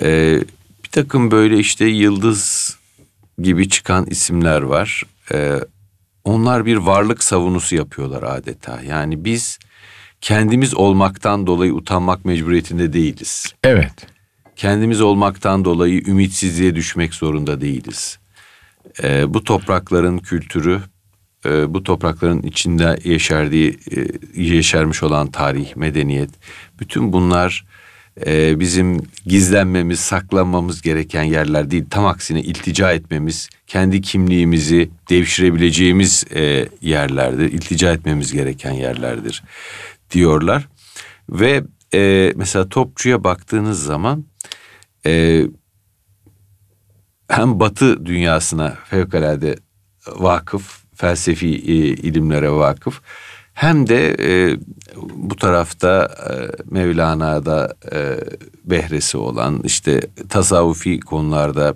e, 0.02 0.38
takım 0.92 1.30
böyle 1.30 1.58
işte 1.58 1.84
yıldız 1.86 2.76
gibi 3.38 3.68
çıkan 3.68 4.06
isimler 4.06 4.62
var. 4.62 5.02
E, 5.32 5.60
onlar 6.24 6.66
bir 6.66 6.76
varlık 6.76 7.24
savunusu 7.24 7.76
yapıyorlar 7.76 8.22
adeta. 8.22 8.80
Yani 8.82 9.24
biz 9.24 9.58
kendimiz 10.20 10.74
olmaktan 10.74 11.46
dolayı 11.46 11.74
utanmak 11.74 12.24
mecburiyetinde 12.24 12.92
değiliz. 12.92 13.54
Evet. 13.64 13.92
Kendimiz 14.56 15.00
olmaktan 15.00 15.64
dolayı 15.64 16.02
ümitsizliğe 16.06 16.74
düşmek 16.74 17.14
zorunda 17.14 17.60
değiliz. 17.60 18.18
E, 19.02 19.34
bu 19.34 19.44
toprakların 19.44 20.18
kültürü, 20.18 20.80
e, 21.46 21.74
bu 21.74 21.82
toprakların 21.82 22.42
içinde 22.42 22.98
yeşerdiği, 23.04 23.78
e, 23.96 24.06
yeşermiş 24.42 25.02
olan 25.02 25.30
tarih, 25.30 25.76
medeniyet, 25.76 26.30
bütün 26.80 27.12
bunlar 27.12 27.64
e, 28.26 28.60
bizim 28.60 29.02
gizlenmemiz, 29.26 30.00
saklanmamız 30.00 30.82
gereken 30.82 31.22
yerler 31.22 31.70
değil. 31.70 31.84
Tam 31.90 32.06
aksine 32.06 32.42
iltica 32.42 32.92
etmemiz, 32.92 33.48
kendi 33.66 34.00
kimliğimizi 34.00 34.90
devşirebileceğimiz 35.10 36.24
e, 36.34 36.68
yerlerdir. 36.80 37.52
İltica 37.52 37.92
etmemiz 37.92 38.32
gereken 38.32 38.72
yerlerdir 38.72 39.42
diyorlar. 40.10 40.68
Ve 41.30 41.62
e, 41.94 42.32
mesela 42.36 42.68
topçuya 42.68 43.24
baktığınız 43.24 43.84
zaman 43.84 44.24
e, 45.06 45.44
hem 47.28 47.60
Batı 47.60 48.06
dünyasına 48.06 48.78
fevkalade 48.84 49.56
vakıf, 50.06 50.82
felsefi 50.94 51.48
e, 51.48 51.74
ilimlere 51.74 52.50
vakıf 52.50 53.00
hem 53.62 53.86
de 53.86 54.16
e, 54.20 54.56
bu 55.12 55.36
tarafta 55.36 56.14
e, 56.30 56.32
Mevlana'da 56.74 57.76
e, 57.92 57.98
behresi 58.64 59.16
olan 59.16 59.60
işte 59.64 60.00
tasavvufi 60.28 61.00
konularda 61.00 61.74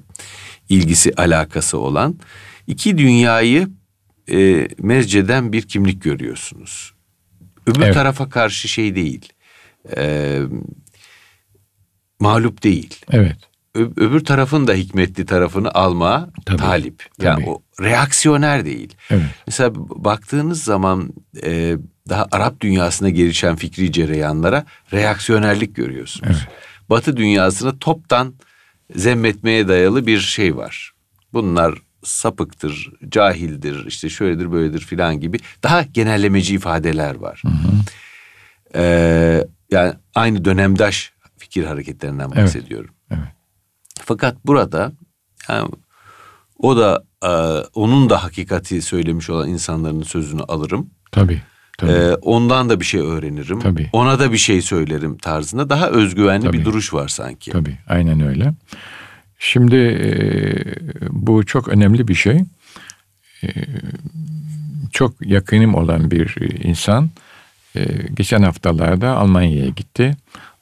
ilgisi 0.69 1.13
alakası 1.17 1.79
olan 1.79 2.19
iki 2.67 2.99
dünyayı 2.99 3.69
e, 4.31 4.69
mezceden 4.79 5.53
bir 5.53 5.63
kimlik 5.63 6.03
görüyorsunuz. 6.03 6.95
Öbür 7.67 7.83
evet. 7.83 7.95
tarafa 7.95 8.29
karşı 8.29 8.69
şey 8.69 8.95
değil. 8.95 9.33
E, 9.97 10.41
mağlup 12.21 12.63
değil. 12.63 12.95
Evet. 13.11 13.39
Öbür 13.77 14.25
tarafın 14.25 14.67
da 14.67 14.73
hikmetli 14.73 15.27
tarafını 15.27 15.75
alma 15.75 16.29
tabii, 16.47 16.57
talip. 16.57 17.07
Yani 17.23 17.45
tabii. 17.45 17.51
o 17.51 17.63
reaksiyoner 17.83 18.65
değil. 18.65 18.95
Evet. 19.11 19.23
Mesela 19.47 19.71
baktığınız 19.77 20.65
zaman 20.65 21.13
e, 21.43 21.77
daha 22.09 22.27
Arap 22.33 22.61
dünyasına 22.61 23.09
gelişen 23.09 23.57
fikri 23.57 23.93
cereyanlara 23.93 24.65
reaksiyonerlik 24.93 25.77
görüyorsunuz. 25.77 26.37
Evet. 26.41 26.49
Batı 26.91 27.17
dünyasını 27.17 27.79
toptan 27.79 28.35
zemmetmeye 28.95 29.69
dayalı 29.69 30.07
bir 30.07 30.19
şey 30.19 30.57
var. 30.57 30.93
Bunlar 31.33 31.75
sapıktır, 32.03 32.93
cahildir, 33.09 33.87
işte 33.87 34.09
şöyledir, 34.09 34.53
böyledir 34.53 34.81
filan 34.81 35.21
gibi 35.21 35.39
daha 35.63 35.83
genellemeci 35.83 36.55
ifadeler 36.55 37.15
var. 37.15 37.43
Hı 37.47 37.49
hı. 37.49 37.73
Ee, 38.75 39.45
yani 39.71 39.93
aynı 40.15 40.45
dönemdaş 40.45 41.13
fikir 41.37 41.65
hareketlerinden 41.65 42.31
bahsediyorum. 42.31 42.96
Fakat 44.05 44.47
burada 44.47 44.93
yani 45.49 45.71
o 46.59 46.77
da 46.77 47.05
e, 47.25 47.29
onun 47.75 48.11
da 48.11 48.25
hakikati 48.25 48.83
söylemiş 48.83 49.31
olan 49.31 49.49
insanların 49.49 50.03
sözünü 50.03 50.43
alırım. 50.43 50.91
Tabii. 51.13 51.43
Tabii. 51.79 51.91
Ee, 51.93 52.15
ondan 52.15 52.69
da 52.69 52.81
bir 52.81 52.85
şey 52.85 53.01
öğrenirim. 53.01 53.61
Tabii. 53.61 53.91
Ona 53.93 54.19
da 54.19 54.33
bir 54.33 54.39
şey 54.39 54.63
söylerim 54.63 55.19
tarzında 55.19 55.71
daha 55.71 55.89
özgüvenli 55.89 56.45
Tabii. 56.45 56.59
bir 56.59 56.65
duruş 56.65 56.95
var 56.95 57.09
sanki. 57.09 57.51
Tabii 57.51 57.79
aynen 57.89 58.21
öyle. 58.21 58.55
Şimdi 59.39 59.77
e, 59.77 60.11
bu 61.11 61.47
çok 61.47 61.69
önemli 61.69 62.09
bir 62.09 62.15
şey. 62.15 62.41
E, 63.45 63.49
çok 64.93 65.27
yakınım 65.27 65.75
olan 65.75 66.11
bir 66.11 66.37
insan 66.65 67.11
e, 67.77 67.85
geçen 68.15 68.43
haftalarda 68.43 69.17
Almanya'ya 69.17 69.69
gitti. 69.69 70.17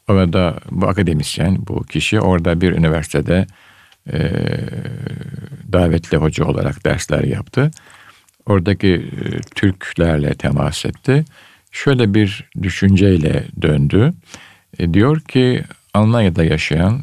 Orada 0.09 0.61
bu 0.71 0.89
akademisyen, 0.89 1.67
bu 1.67 1.83
kişi 1.83 2.21
orada 2.21 2.61
bir 2.61 2.73
üniversitede 2.73 3.47
e, 4.13 4.19
davetli 5.73 6.17
hoca 6.17 6.45
olarak 6.45 6.85
dersler 6.85 7.25
yaptı. 7.25 7.71
Oradaki 8.47 8.89
e, 8.89 9.41
Türklerle 9.55 10.35
temas 10.35 10.85
etti. 10.85 11.25
Şöyle 11.73 12.15
bir 12.15 12.51
düşünceyle 12.63 13.45
döndü. 13.63 14.15
E, 14.79 14.95
diyor 14.95 15.21
ki 15.21 15.65
Almanya'da 15.95 16.45
yaşayan 16.45 17.03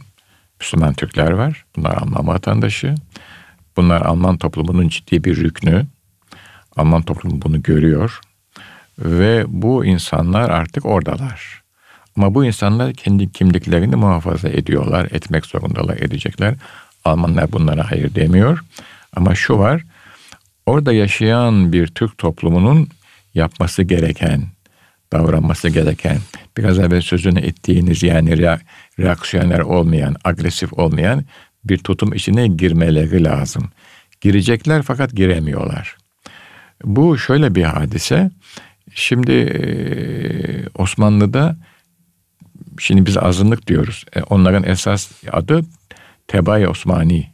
Müslüman 0.59 0.93
Türkler 0.93 1.31
var. 1.31 1.65
Bunlar 1.75 1.93
Alman 1.97 2.27
vatandaşı. 2.27 2.95
Bunlar 3.77 4.01
Alman 4.01 4.37
toplumunun 4.37 4.87
ciddi 4.87 5.23
bir 5.23 5.35
rüknü. 5.35 5.85
Alman 6.75 7.01
toplumu 7.01 7.41
bunu 7.41 7.61
görüyor. 7.63 8.19
Ve 8.99 9.45
bu 9.47 9.85
insanlar 9.85 10.49
artık 10.49 10.85
oradalar. 10.85 11.60
Ama 12.21 12.35
bu 12.35 12.45
insanlar 12.45 12.93
kendi 12.93 13.31
kimliklerini 13.31 13.95
muhafaza 13.95 14.49
ediyorlar, 14.49 15.07
etmek 15.11 15.45
zorundalar, 15.45 15.97
edecekler. 15.97 16.55
Almanlar 17.05 17.51
bunlara 17.51 17.91
hayır 17.91 18.15
demiyor. 18.15 18.59
Ama 19.15 19.35
şu 19.35 19.57
var, 19.57 19.83
orada 20.65 20.93
yaşayan 20.93 21.73
bir 21.73 21.87
Türk 21.87 22.17
toplumunun 22.17 22.87
yapması 23.33 23.83
gereken, 23.83 24.43
davranması 25.13 25.69
gereken, 25.69 26.17
biraz 26.57 26.79
evvel 26.79 27.01
sözünü 27.01 27.39
ettiğiniz 27.39 28.03
yani 28.03 28.57
reaksiyoner 28.99 29.59
olmayan, 29.59 30.15
agresif 30.23 30.73
olmayan 30.73 31.25
bir 31.63 31.77
tutum 31.77 32.13
içine 32.13 32.47
girmeleri 32.47 33.23
lazım. 33.23 33.69
Girecekler 34.21 34.81
fakat 34.81 35.13
giremiyorlar. 35.13 35.97
Bu 36.83 37.17
şöyle 37.17 37.55
bir 37.55 37.63
hadise. 37.63 38.31
Şimdi 38.93 39.33
Osmanlı'da 40.77 41.57
şimdi 42.79 43.05
biz 43.05 43.17
azınlık 43.17 43.67
diyoruz. 43.67 44.05
E, 44.15 44.21
onların 44.21 44.63
esas 44.63 45.11
adı 45.31 45.61
Tebay 46.27 46.67
Osmani. 46.67 47.31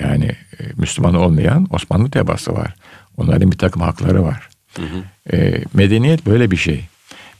Yani 0.00 0.24
e, 0.24 0.62
Müslüman 0.76 1.14
olmayan 1.14 1.66
Osmanlı 1.70 2.10
tebası 2.10 2.52
var. 2.52 2.74
Onların 3.16 3.52
bir 3.52 3.58
takım 3.58 3.82
hakları 3.82 4.22
var. 4.22 4.48
Hı 4.76 4.82
hı. 4.82 5.36
E, 5.36 5.64
medeniyet 5.74 6.26
böyle 6.26 6.50
bir 6.50 6.56
şey. 6.56 6.84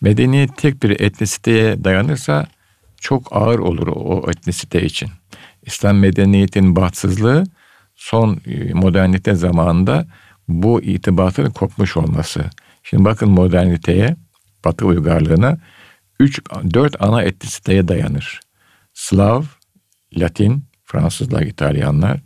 Medeniyet 0.00 0.57
tek 0.57 0.83
bir 0.83 1.00
etnisiteye 1.00 1.85
dayanırsa 1.85 2.47
çok 3.00 3.37
ağır 3.37 3.59
olur 3.59 3.87
o 3.87 4.31
etnisite 4.31 4.83
için. 4.83 5.09
İslam 5.62 5.99
medeniyetinin 5.99 6.76
bahtsızlığı 6.76 7.45
son 7.95 8.40
e, 8.47 8.75
modernite 8.75 9.35
zamanında 9.35 10.07
bu 10.49 10.83
itibatın 10.83 11.50
kopmuş 11.50 11.97
olması. 11.97 12.45
Şimdi 12.83 13.04
bakın 13.04 13.31
moderniteye, 13.31 14.16
Batı 14.64 14.87
uygarlığına 14.87 15.59
üç, 16.25 16.40
dört 16.75 17.02
ana 17.02 17.23
etnisiteye 17.23 17.88
dayanır. 17.88 18.40
Slav, 18.95 19.43
Latin, 20.16 20.64
Fransızlar, 20.85 21.43
İtalyanlar, 21.43 22.21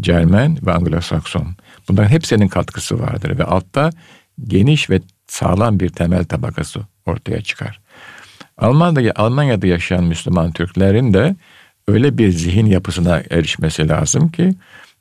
Cermen 0.00 0.58
ve 0.66 0.70
Anglo-Sakson. 0.70 1.46
Bunların 1.88 2.08
hepsinin 2.08 2.48
katkısı 2.48 3.00
vardır 3.00 3.38
ve 3.38 3.44
altta 3.44 3.90
geniş 4.44 4.90
ve 4.90 5.00
sağlam 5.26 5.80
bir 5.80 5.88
temel 5.88 6.24
tabakası 6.24 6.80
ortaya 7.06 7.42
çıkar. 7.42 7.80
Almanya'da, 8.58 9.12
Almanya'da 9.22 9.66
yaşayan 9.66 10.04
Müslüman 10.04 10.52
Türklerin 10.52 11.14
de 11.14 11.36
öyle 11.88 12.18
bir 12.18 12.30
zihin 12.30 12.66
yapısına 12.66 13.22
erişmesi 13.30 13.88
lazım 13.88 14.28
ki 14.28 14.54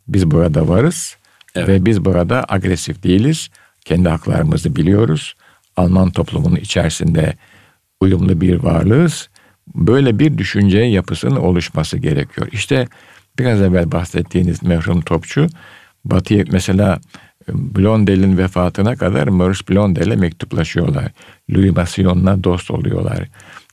biz 0.07 0.31
burada 0.31 0.67
varız 0.67 1.17
evet. 1.55 1.67
ve 1.67 1.85
biz 1.85 2.05
burada 2.05 2.45
agresif 2.47 3.03
değiliz. 3.03 3.49
Kendi 3.85 4.09
haklarımızı 4.09 4.75
biliyoruz. 4.75 5.35
Alman 5.77 6.11
toplumunun 6.11 6.55
içerisinde 6.55 7.33
uyumlu 8.01 8.41
bir 8.41 8.55
varlığız. 8.55 9.29
Böyle 9.75 10.19
bir 10.19 10.37
düşünce 10.37 10.79
yapısının 10.79 11.35
oluşması 11.35 11.97
gerekiyor. 11.97 12.47
İşte 12.51 12.87
biraz 13.39 13.61
evvel 13.61 13.91
bahsettiğiniz 13.91 14.63
merhum 14.63 15.01
topçu 15.01 15.47
Batı'ya 16.05 16.43
mesela 16.51 16.99
Blondel'in 17.49 18.37
vefatına 18.37 18.95
kadar 18.95 19.27
Maurice 19.27 19.67
Blondel'e 19.69 20.15
mektuplaşıyorlar. 20.15 21.11
Louis 21.49 21.75
Massillon'la 21.75 22.43
dost 22.43 22.71
oluyorlar. 22.71 23.27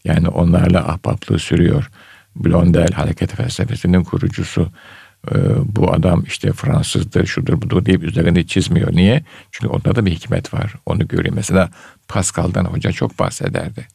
Yani 0.04 0.28
onlarla 0.28 0.88
ahbaplığı 0.88 1.38
sürüyor. 1.38 1.90
Blondel 2.36 2.92
hareket 2.92 3.34
felsefesinin 3.34 4.04
kurucusu. 4.04 4.68
Ee, 5.26 5.38
bu 5.64 5.92
adam 5.92 6.24
işte 6.26 6.52
Fransızdır, 6.52 7.26
şudur 7.26 7.62
budur 7.62 7.84
deyip 7.84 8.02
üzerinde 8.02 8.46
çizmiyor. 8.46 8.92
Niye? 8.92 9.24
Çünkü 9.50 9.72
onda 9.72 9.96
da 9.96 10.06
bir 10.06 10.10
hikmet 10.10 10.54
var. 10.54 10.74
Onu 10.86 11.08
görüyor. 11.08 11.34
Mesela 11.34 11.70
Pascal'dan 12.08 12.64
hoca 12.64 12.92
çok 12.92 13.18
bahsederdi. 13.18 13.86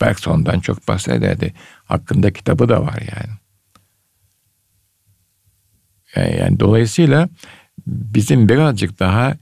Bergson'dan 0.00 0.60
çok 0.60 0.88
bahsederdi. 0.88 1.54
Hakkında 1.84 2.32
kitabı 2.32 2.68
da 2.68 2.82
var 2.82 2.98
yani. 3.00 3.36
Yani, 6.16 6.40
yani 6.40 6.60
dolayısıyla 6.60 7.28
bizim 7.86 8.48
birazcık 8.48 9.00
daha 9.00 9.36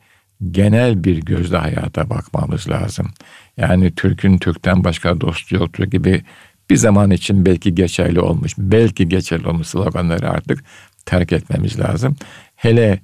genel 0.50 1.04
bir 1.04 1.16
gözle 1.16 1.56
hayata 1.56 2.10
bakmamız 2.10 2.68
lazım. 2.68 3.10
Yani 3.56 3.94
Türk'ün 3.94 4.38
Türk'ten 4.38 4.84
başka 4.84 5.20
dostu 5.20 5.56
yoktur 5.56 5.84
gibi 5.84 6.24
bir 6.70 6.76
zaman 6.76 7.10
için 7.10 7.46
belki 7.46 7.74
geçerli 7.74 8.20
olmuş, 8.20 8.54
belki 8.58 9.08
geçerli 9.08 9.48
olmuş 9.48 9.66
sloganları 9.66 10.30
artık 10.30 10.64
terk 11.06 11.32
etmemiz 11.32 11.80
lazım. 11.80 12.16
Hele 12.56 13.00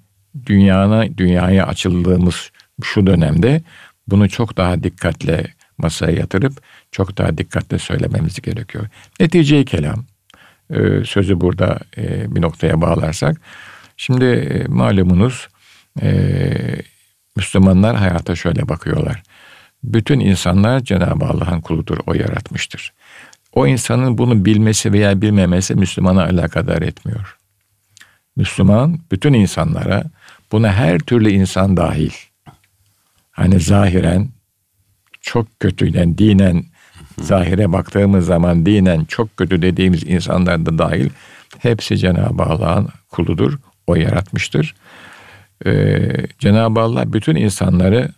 dünyana, 0.47 1.19
dünyaya 1.19 1.67
açıldığımız 1.67 2.51
şu 2.83 3.07
dönemde 3.07 3.63
bunu 4.09 4.29
çok 4.29 4.57
daha 4.57 4.83
dikkatle 4.83 5.47
masaya 5.79 6.13
yatırıp 6.13 6.63
çok 6.93 7.19
daha 7.19 7.39
dikkatle 7.39 7.79
söylememiz 7.79 8.41
gerekiyor. 8.41 8.87
Netice 9.21 9.65
kelam 9.65 10.05
e, 10.71 11.05
sözü 11.05 11.41
burada 11.41 11.79
e, 11.97 12.35
bir 12.35 12.43
noktaya 12.43 12.81
bağlarsak. 12.81 13.41
Şimdi 13.97 14.25
e, 14.25 14.67
malumunuz 14.69 15.49
Müslümanlar 17.37 17.97
hayata 17.97 18.37
şöyle 18.37 18.69
bakıyorlar. 18.69 19.23
Bütün 19.85 20.21
insanlar 20.21 20.81
Cenab-ı 20.81 21.25
Allah'ın 21.25 21.61
kuludur, 21.61 21.99
o 22.07 22.15
yaratmıştır. 22.15 22.93
O 23.53 23.67
insanın 23.67 24.19
bunu 24.19 24.45
bilmesi 24.45 24.93
veya 24.93 25.23
bilmemesi 25.23 25.75
Müslümana 25.75 26.25
alakadar 26.25 26.83
etmiyor. 26.83 27.37
Müslüman 28.37 28.99
bütün 29.13 29.33
insanlara, 29.33 30.05
buna 30.53 30.73
her 30.73 30.99
türlü 30.99 31.31
insan 31.31 31.77
dahil, 31.77 32.11
hani 33.31 33.61
zahiren 33.61 34.29
çok 35.21 35.61
kötüden 35.61 36.19
dinen 36.19 36.65
zahire 37.19 37.73
baktığımız 37.73 38.27
zaman 38.27 38.67
dinen 38.67 39.05
çok 39.05 39.37
kötü 39.37 39.63
dediğimiz 39.63 40.03
insanlar 40.03 40.67
da 40.67 40.79
dahil 40.79 41.11
hepsi 41.59 41.99
Cenab-ı 41.99 42.43
Allah'ın 42.43 42.89
kuludur. 43.09 43.59
O 43.87 43.95
yaratmıştır. 43.95 44.75
Ee, 45.67 46.09
Cenab-ı 46.39 46.81
Allah 46.81 47.13
bütün 47.13 47.37
insanları 47.37 48.09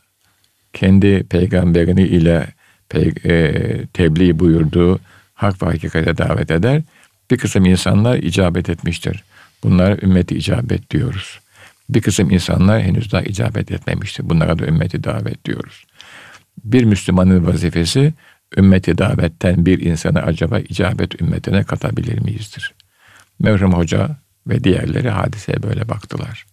kendi 0.72 1.24
peygamberini 1.24 2.02
ile 2.02 2.46
pe, 2.88 3.00
e, 3.24 3.86
tebliğ 3.86 4.38
buyurduğu 4.38 5.00
hak 5.34 5.62
ve 5.62 5.66
hakikate 5.66 6.18
davet 6.18 6.50
eder. 6.50 6.82
Bir 7.30 7.38
kısım 7.38 7.64
insanlar 7.64 8.18
icabet 8.18 8.68
etmiştir. 8.68 9.24
Bunlara 9.62 9.96
ümmeti 10.02 10.34
icabet 10.34 10.90
diyoruz. 10.90 11.40
Bir 11.88 12.02
kısım 12.02 12.30
insanlar 12.30 12.82
henüz 12.82 13.12
daha 13.12 13.22
icabet 13.22 13.72
etmemiştir. 13.72 14.30
Bunlara 14.30 14.58
da 14.58 14.66
ümmeti 14.66 15.04
davet 15.04 15.44
diyoruz. 15.44 15.84
Bir 16.64 16.84
Müslümanın 16.84 17.46
vazifesi 17.46 18.14
ümmeti 18.56 18.98
davetten 18.98 19.66
bir 19.66 19.80
insanı 19.80 20.22
acaba 20.22 20.58
icabet 20.58 21.22
ümmetine 21.22 21.64
katabilir 21.64 22.18
miyizdir? 22.20 22.74
Merhum 23.38 23.72
Hoca 23.72 24.16
ve 24.46 24.64
diğerleri 24.64 25.10
hadiseye 25.10 25.62
böyle 25.62 25.88
baktılar. 25.88 26.46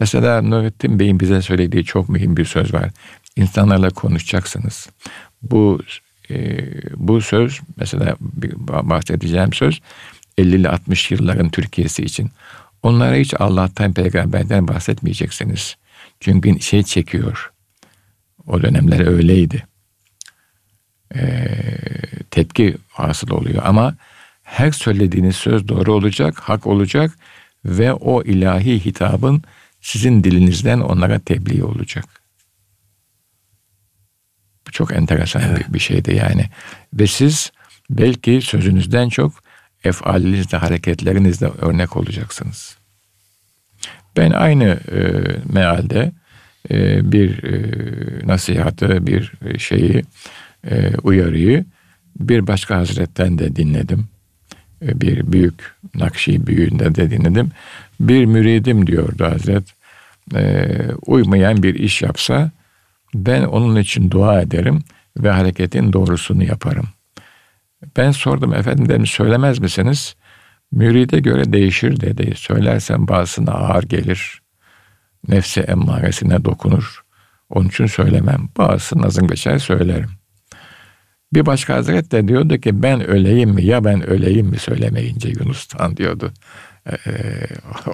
Mesela 0.00 0.42
Nurettin 0.42 0.98
Bey'in 0.98 1.20
bize 1.20 1.42
söylediği 1.42 1.84
çok 1.84 2.08
mühim 2.08 2.36
bir 2.36 2.44
söz 2.44 2.74
var. 2.74 2.90
İnsanlarla 3.36 3.90
konuşacaksınız. 3.90 4.88
Bu 5.42 5.80
e, 6.30 6.58
bu 6.96 7.20
söz 7.20 7.60
mesela 7.76 8.16
bahsedeceğim 8.66 9.52
söz 9.52 9.80
50 10.38 10.56
ile 10.56 10.68
60 10.68 11.10
yılların 11.10 11.48
Türkiye'si 11.48 12.02
için. 12.02 12.30
Onlara 12.82 13.14
hiç 13.14 13.34
Allah'tan 13.38 13.92
peygamberden 13.92 14.68
bahsetmeyeceksiniz. 14.68 15.76
Çünkü 16.20 16.60
şey 16.60 16.82
çekiyor. 16.82 17.52
O 18.46 18.62
dönemler 18.62 19.06
öyleydi. 19.06 19.66
Ee, 21.14 21.46
tepki 22.30 22.76
hasıl 22.88 23.30
oluyor 23.30 23.62
ama 23.64 23.94
her 24.42 24.72
söylediğiniz 24.72 25.36
söz 25.36 25.68
doğru 25.68 25.92
olacak, 25.92 26.40
hak 26.40 26.66
olacak 26.66 27.18
ve 27.64 27.92
o 27.92 28.22
ilahi 28.22 28.84
hitabın 28.84 29.42
sizin 29.80 30.24
dilinizden 30.24 30.80
onlara 30.80 31.18
tebliğ 31.18 31.64
olacak. 31.64 32.04
Bu 34.66 34.72
çok 34.72 34.92
enteresan 34.92 35.42
evet. 35.42 35.68
bir, 35.68 35.74
bir 35.74 35.78
şeydi 35.78 36.14
yani. 36.14 36.46
Ve 36.94 37.06
siz 37.06 37.52
belki 37.90 38.40
sözünüzden 38.42 39.08
çok 39.08 39.43
efalinizde, 39.84 40.56
hareketlerinizde 40.56 41.46
örnek 41.46 41.96
olacaksınız. 41.96 42.76
Ben 44.16 44.30
aynı 44.30 44.64
e, 44.64 45.00
mealde 45.52 46.12
e, 46.70 47.12
bir 47.12 47.44
e, 47.44 48.26
nasihatı, 48.26 49.06
bir 49.06 49.32
şeyi, 49.58 50.04
e, 50.70 50.96
uyarıyı 51.02 51.64
bir 52.20 52.46
başka 52.46 52.76
hazretten 52.76 53.38
de 53.38 53.56
dinledim. 53.56 54.08
E, 54.82 55.00
bir 55.00 55.32
büyük 55.32 55.74
Nakşi 55.94 56.46
büyüğünde 56.46 56.94
de 56.94 57.10
dinledim. 57.10 57.50
Bir 58.00 58.24
müridim 58.24 58.86
diyordu 58.86 59.24
Hazret. 59.24 59.64
E, 60.34 60.68
uymayan 61.06 61.62
bir 61.62 61.74
iş 61.74 62.02
yapsa 62.02 62.50
ben 63.14 63.42
onun 63.42 63.76
için 63.76 64.10
dua 64.10 64.40
ederim 64.40 64.82
ve 65.16 65.30
hareketin 65.30 65.92
doğrusunu 65.92 66.44
yaparım. 66.44 66.86
Ben 67.96 68.10
sordum 68.10 68.54
efendim 68.54 68.88
dedim 68.88 69.06
söylemez 69.06 69.58
misiniz? 69.58 70.16
Müride 70.72 71.20
göre 71.20 71.52
değişir 71.52 72.00
dedi. 72.00 72.32
Söylersen 72.36 73.08
bazısına 73.08 73.52
ağır 73.52 73.82
gelir. 73.82 74.42
Nefsi 75.28 75.60
emmaresine 75.60 76.44
dokunur. 76.44 77.04
Onun 77.50 77.68
için 77.68 77.86
söylemem. 77.86 78.48
Bazısı 78.58 79.02
nazım 79.02 79.28
geçer 79.28 79.58
söylerim. 79.58 80.10
Bir 81.32 81.46
başka 81.46 81.74
hazret 81.74 82.12
de 82.12 82.28
diyordu 82.28 82.58
ki 82.58 82.82
ben 82.82 83.06
öleyim 83.06 83.50
mi 83.50 83.64
ya 83.64 83.84
ben 83.84 84.06
öleyim 84.06 84.46
mi 84.46 84.58
söylemeyince 84.58 85.28
Yunus'tan 85.28 85.96
diyordu. 85.96 86.32
Ee, 86.86 87.46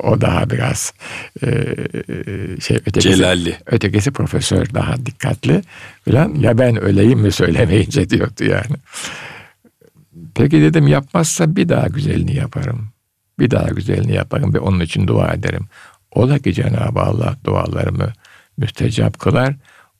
o 0.03 0.20
daha 0.20 0.50
biraz 0.50 0.94
e, 1.42 1.48
şey 2.61 2.76
ötekisi, 2.76 3.16
Celalli. 3.16 3.57
ötekisi 3.66 4.11
profesör 4.11 4.74
daha 4.74 5.07
dikkatli 5.07 5.62
falan 6.05 6.35
ya 6.35 6.59
ben 6.59 6.76
öleyim 6.76 7.18
mi 7.18 7.33
söylemeyince 7.33 8.11
diyordu 8.11 8.44
yani. 8.44 8.76
Peki 10.34 10.62
dedim 10.62 10.88
yapmazsa 10.88 11.56
bir 11.56 11.68
daha 11.68 11.86
güzelini 11.86 12.34
yaparım. 12.34 12.88
Bir 13.38 13.50
daha 13.50 13.68
güzelini 13.68 14.14
yaparım 14.14 14.54
ve 14.54 14.60
onun 14.60 14.80
için 14.80 15.06
dua 15.06 15.32
ederim. 15.32 15.66
Ola 16.12 16.38
ki 16.38 16.54
Cenab-ı 16.54 17.00
Allah 17.00 17.36
dualarımı 17.44 18.12
müstecap 18.56 19.18
kılar 19.18 19.56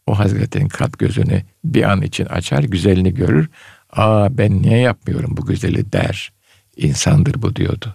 o 0.07 0.19
Hazretin 0.19 0.69
kalp 0.69 0.99
gözünü 0.99 1.43
bir 1.65 1.83
an 1.83 2.03
için 2.03 2.25
açar, 2.25 2.63
güzelini 2.63 3.15
görür. 3.15 3.49
Aa 3.93 4.39
ben 4.39 4.63
niye 4.63 4.79
yapmıyorum 4.79 5.37
bu 5.37 5.47
güzeli 5.47 5.93
der. 5.93 6.33
İnsandır 6.77 7.43
bu 7.43 7.57
diyordu. 7.57 7.95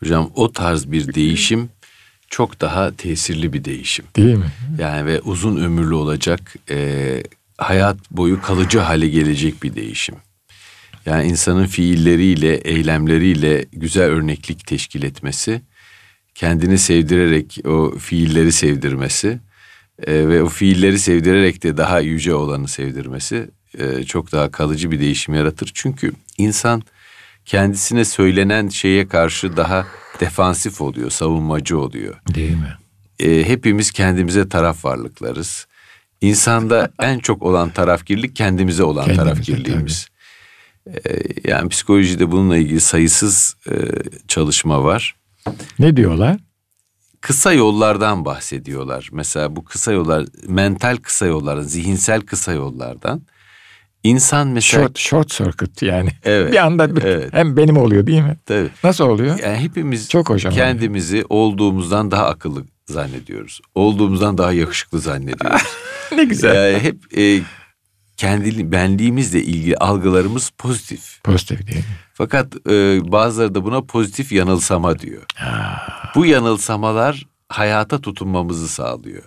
Hocam 0.00 0.30
o 0.34 0.52
tarz 0.52 0.92
bir 0.92 1.14
değişim 1.14 1.70
çok 2.28 2.60
daha 2.60 2.96
tesirli 2.96 3.52
bir 3.52 3.64
değişim. 3.64 4.04
Değil 4.16 4.36
mi? 4.36 4.52
Yani 4.78 5.06
ve 5.06 5.20
uzun 5.20 5.56
ömürlü 5.56 5.94
olacak, 5.94 6.54
e, 6.70 7.22
hayat 7.58 8.10
boyu 8.10 8.42
kalıcı 8.42 8.78
hale 8.78 9.08
gelecek 9.08 9.62
bir 9.62 9.74
değişim. 9.74 10.14
Yani 11.08 11.28
insanın 11.28 11.66
fiilleriyle, 11.66 12.54
eylemleriyle 12.54 13.64
güzel 13.72 14.04
örneklik 14.04 14.66
teşkil 14.66 15.02
etmesi, 15.02 15.62
kendini 16.34 16.78
sevdirerek 16.78 17.58
o 17.66 17.98
fiilleri 17.98 18.52
sevdirmesi 18.52 19.40
e, 20.06 20.28
ve 20.28 20.42
o 20.42 20.48
fiilleri 20.48 20.98
sevdirerek 20.98 21.62
de 21.62 21.76
daha 21.76 22.00
yüce 22.00 22.34
olanı 22.34 22.68
sevdirmesi 22.68 23.50
e, 23.78 24.04
çok 24.04 24.32
daha 24.32 24.50
kalıcı 24.50 24.90
bir 24.90 25.00
değişim 25.00 25.34
yaratır. 25.34 25.70
Çünkü 25.74 26.12
insan 26.38 26.82
kendisine 27.44 28.04
söylenen 28.04 28.68
şeye 28.68 29.08
karşı 29.08 29.56
daha 29.56 29.86
defansif 30.20 30.80
oluyor, 30.80 31.10
savunmacı 31.10 31.78
oluyor. 31.78 32.20
Değil 32.34 32.56
mi? 32.56 32.76
E, 33.18 33.48
hepimiz 33.48 33.90
kendimize 33.90 34.48
taraf 34.48 34.84
varlıklarız. 34.84 35.66
İnsanda 36.20 36.90
en 37.02 37.18
çok 37.18 37.42
olan 37.42 37.70
tarafgirlik 37.70 38.36
kendimize 38.36 38.82
olan 38.82 39.04
kendimize, 39.04 39.24
tarafgirliğimiz. 39.24 40.08
E, 40.14 40.17
yani 41.44 41.68
psikolojide 41.68 42.30
bununla 42.30 42.56
ilgili 42.56 42.80
sayısız 42.80 43.56
e, 43.70 43.74
çalışma 44.28 44.84
var. 44.84 45.16
Ne 45.78 45.96
diyorlar? 45.96 46.38
kısa 47.20 47.52
yollardan 47.52 48.24
bahsediyorlar. 48.24 49.08
Mesela 49.12 49.56
bu 49.56 49.64
kısa 49.64 49.92
yollar, 49.92 50.24
mental 50.48 50.96
kısa 50.96 51.26
yollardan, 51.26 51.62
zihinsel 51.62 52.20
kısa 52.20 52.52
yollardan. 52.52 53.22
İnsan 54.04 54.48
mesela... 54.48 54.82
Short, 54.82 54.98
short 54.98 55.28
circuit 55.28 55.82
yani. 55.82 56.10
Evet. 56.24 56.52
Bir 56.52 56.66
anda 56.66 56.96
bir, 56.96 57.02
evet. 57.02 57.32
hem 57.32 57.56
benim 57.56 57.76
oluyor 57.76 58.06
değil 58.06 58.22
mi? 58.22 58.36
Tabii. 58.46 58.70
Nasıl 58.84 59.04
oluyor? 59.04 59.38
Yani 59.38 59.56
hepimiz 59.56 60.08
Çok 60.08 60.30
hoş 60.30 60.42
kendimizi 60.42 61.16
yani. 61.16 61.26
olduğumuzdan 61.28 62.10
daha 62.10 62.26
akıllı 62.26 62.64
zannediyoruz. 62.86 63.60
Olduğumuzdan 63.74 64.38
daha 64.38 64.52
yakışıklı 64.52 65.00
zannediyoruz. 65.00 65.62
ne 66.16 66.24
güzel. 66.24 66.54
Yani 66.54 66.82
hep 66.82 67.18
e, 67.18 67.40
kendi 68.18 68.72
benliğimizle 68.72 69.42
ilgili 69.42 69.76
algılarımız 69.76 70.50
pozitif. 70.50 71.22
Pozitif 71.24 71.66
değil 71.66 71.78
mi? 71.78 71.84
Fakat 72.14 72.56
e, 72.66 73.00
bazıları 73.12 73.54
da 73.54 73.64
buna 73.64 73.82
pozitif 73.82 74.32
yanılsama 74.32 74.98
diyor. 74.98 75.22
Ha. 75.34 75.86
Bu 76.14 76.26
yanılsamalar 76.26 77.26
hayata 77.48 78.00
tutunmamızı 78.00 78.68
sağlıyor. 78.68 79.22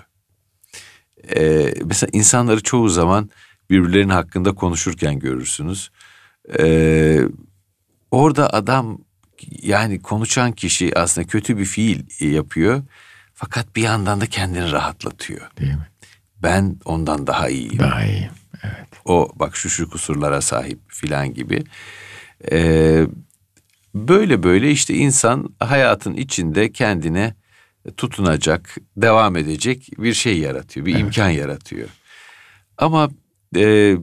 E, 1.36 1.74
mesela 1.86 2.10
insanları 2.14 2.64
çoğu 2.64 2.90
zaman 2.90 3.30
birbirlerinin 3.70 4.14
hakkında 4.14 4.56
konuşurken 4.56 5.20
görürsünüz. 5.20 5.92
E, 6.60 7.20
orada 8.12 8.54
adam 8.54 8.98
yani 9.62 10.02
konuşan 10.02 10.52
kişi 10.52 11.00
aslında 11.00 11.28
kötü 11.28 11.58
bir 11.58 11.66
fiil 11.66 12.32
yapıyor. 12.34 12.84
Fakat 13.34 13.76
bir 13.76 13.82
yandan 13.82 14.22
da 14.22 14.26
kendini 14.26 14.72
rahatlatıyor. 14.72 15.52
Değil 15.60 15.74
mi? 15.74 15.88
Ben 16.44 16.80
ondan 16.86 17.28
daha 17.28 17.50
iyiyim. 17.50 17.80
Daha 17.80 18.06
iyi. 18.06 18.30
O 19.06 19.30
bak 19.36 19.56
şu 19.56 19.70
şu 19.70 19.90
kusurlara 19.90 20.42
sahip 20.42 20.80
filan 20.88 21.34
gibi. 21.34 21.64
Ee, 22.52 23.06
böyle 23.96 24.44
böyle 24.44 24.72
işte 24.72 24.94
insan 24.94 25.56
hayatın 25.60 26.14
içinde 26.14 26.72
kendine 26.72 27.36
tutunacak, 27.98 28.78
devam 28.98 29.36
edecek 29.36 29.90
bir 29.98 30.14
şey 30.14 30.40
yaratıyor, 30.40 30.86
bir 30.86 30.92
evet. 30.92 31.02
imkan 31.02 31.30
yaratıyor. 31.30 31.90
Ama 32.78 33.10
e, 33.56 33.98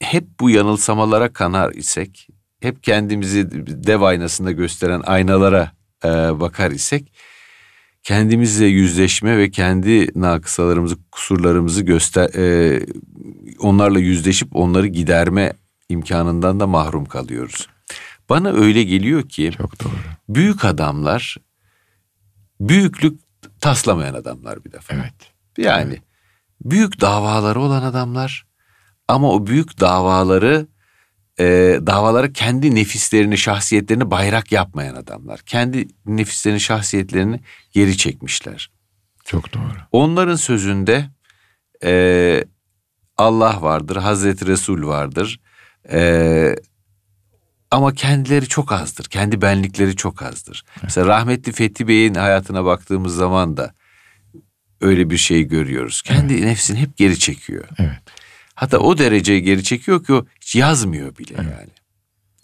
hep 0.00 0.24
bu 0.40 0.50
yanılsamalara 0.50 1.32
kanar 1.32 1.72
isek, 1.72 2.28
hep 2.60 2.82
kendimizi 2.82 3.48
dev 3.86 4.00
aynasında 4.00 4.52
gösteren 4.52 5.02
aynalara 5.06 5.72
e, 6.04 6.08
bakar 6.40 6.70
isek, 6.70 7.12
kendimizle 8.06 8.66
yüzleşme 8.66 9.38
ve 9.38 9.50
kendi 9.50 10.20
nakısalarımızı, 10.20 10.96
kusurlarımızı 11.12 11.82
göster, 11.82 12.34
e, 12.34 12.86
onlarla 13.58 13.98
yüzleşip 13.98 14.56
onları 14.56 14.86
giderme 14.86 15.52
imkanından 15.88 16.60
da 16.60 16.66
mahrum 16.66 17.04
kalıyoruz. 17.04 17.68
Bana 18.28 18.52
öyle 18.52 18.82
geliyor 18.82 19.28
ki 19.28 19.52
çok 19.56 19.84
doğru. 19.84 19.92
Büyük 20.28 20.64
adamlar 20.64 21.36
büyüklük 22.60 23.20
taslamayan 23.60 24.14
adamlar 24.14 24.64
bir 24.64 24.72
defa. 24.72 24.94
Evet. 24.94 25.14
Yani 25.58 25.92
evet. 25.92 26.02
büyük 26.60 27.00
davaları 27.00 27.60
olan 27.60 27.82
adamlar 27.82 28.46
ama 29.08 29.30
o 29.30 29.46
büyük 29.46 29.80
davaları 29.80 30.66
e, 31.40 31.44
davaları 31.86 32.32
kendi 32.32 32.74
nefislerini, 32.74 33.38
şahsiyetlerini 33.38 34.10
bayrak 34.10 34.52
yapmayan 34.52 34.94
adamlar. 34.94 35.40
Kendi 35.40 35.88
nefislerini, 36.06 36.60
şahsiyetlerini 36.60 37.40
geri 37.72 37.96
çekmişler. 37.96 38.70
Çok 39.24 39.54
doğru. 39.54 39.76
Onların 39.92 40.36
sözünde 40.36 41.10
e, 41.84 42.44
Allah 43.16 43.62
vardır, 43.62 43.96
Hazreti 43.96 44.46
Resul 44.46 44.86
vardır. 44.86 45.40
E, 45.92 46.56
ama 47.70 47.94
kendileri 47.94 48.48
çok 48.48 48.72
azdır. 48.72 49.04
Kendi 49.04 49.42
benlikleri 49.42 49.96
çok 49.96 50.22
azdır. 50.22 50.64
Evet. 50.70 50.82
Mesela 50.82 51.06
rahmetli 51.06 51.52
Fethi 51.52 51.88
Bey'in 51.88 52.14
hayatına 52.14 52.64
baktığımız 52.64 53.14
zaman 53.14 53.56
da 53.56 53.74
öyle 54.80 55.10
bir 55.10 55.16
şey 55.16 55.42
görüyoruz. 55.42 56.02
Kendi 56.02 56.34
evet. 56.34 56.44
nefsini 56.44 56.78
hep 56.78 56.96
geri 56.96 57.18
çekiyor. 57.18 57.64
Evet. 57.78 58.02
Hatta 58.56 58.78
o 58.78 58.98
dereceye 58.98 59.40
geri 59.40 59.64
çekiyor 59.64 60.04
ki 60.04 60.12
o 60.12 60.26
hiç 60.40 60.54
yazmıyor 60.56 61.18
bile 61.18 61.34
evet. 61.38 61.52
yani. 61.58 61.70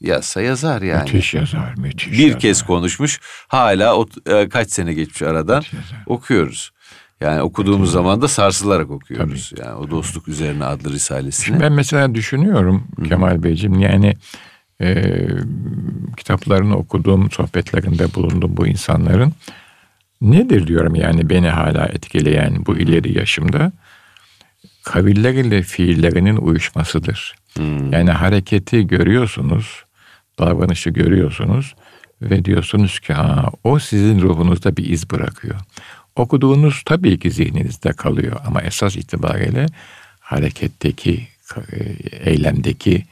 Yazsa 0.00 0.42
yazar 0.42 0.82
yani. 0.82 1.02
Müthiş 1.02 1.34
yazar, 1.34 1.74
müthiş 1.76 2.12
Bir 2.12 2.26
yazar. 2.26 2.40
kez 2.40 2.62
konuşmuş, 2.62 3.20
hala 3.48 3.96
o, 3.96 4.06
e, 4.26 4.48
kaç 4.48 4.70
sene 4.70 4.94
geçmiş 4.94 5.22
aradan 5.22 5.62
okuyoruz. 6.06 6.72
Yani 7.20 7.42
okuduğumuz 7.42 7.88
evet. 7.88 7.92
zaman 7.92 8.22
da 8.22 8.28
sarsılarak 8.28 8.90
okuyoruz. 8.90 9.52
Tabii. 9.56 9.66
Yani 9.66 9.74
o 9.74 9.90
dostluk 9.90 10.28
üzerine 10.28 10.64
adlı 10.64 10.92
risalesini. 10.92 11.46
Şimdi 11.46 11.60
ben 11.60 11.72
mesela 11.72 12.14
düşünüyorum 12.14 12.86
Hı-hı. 12.96 13.08
Kemal 13.08 13.42
Beyciğim 13.42 13.80
yani 13.80 14.14
e, 14.80 15.18
kitaplarını 16.16 16.76
okuduğum, 16.76 17.30
sohbetlerinde 17.30 18.14
bulundum 18.14 18.56
bu 18.56 18.66
insanların. 18.66 19.32
Nedir 20.20 20.66
diyorum 20.66 20.94
yani 20.94 21.30
beni 21.30 21.48
hala 21.48 21.86
etkileyen 21.86 22.66
bu 22.66 22.76
ileri 22.76 23.18
yaşımda? 23.18 23.72
Kavilleriyle 24.84 25.62
fiillerinin 25.62 26.36
uyuşmasıdır. 26.36 27.34
Hmm. 27.56 27.92
Yani 27.92 28.10
hareketi 28.10 28.86
görüyorsunuz, 28.86 29.84
davranışı 30.38 30.90
görüyorsunuz 30.90 31.74
ve 32.22 32.44
diyorsunuz 32.44 33.00
ki 33.00 33.12
ha 33.12 33.50
o 33.64 33.78
sizin 33.78 34.20
ruhunuzda 34.20 34.76
bir 34.76 34.90
iz 34.90 35.10
bırakıyor. 35.10 35.56
Okuduğunuz 36.16 36.82
tabii 36.84 37.18
ki 37.18 37.30
zihninizde 37.30 37.92
kalıyor 37.92 38.40
ama 38.46 38.62
esas 38.62 38.96
itibariyle 38.96 39.66
hareketteki, 40.20 41.28
e, 41.72 41.76
eylemdeki 42.30 43.04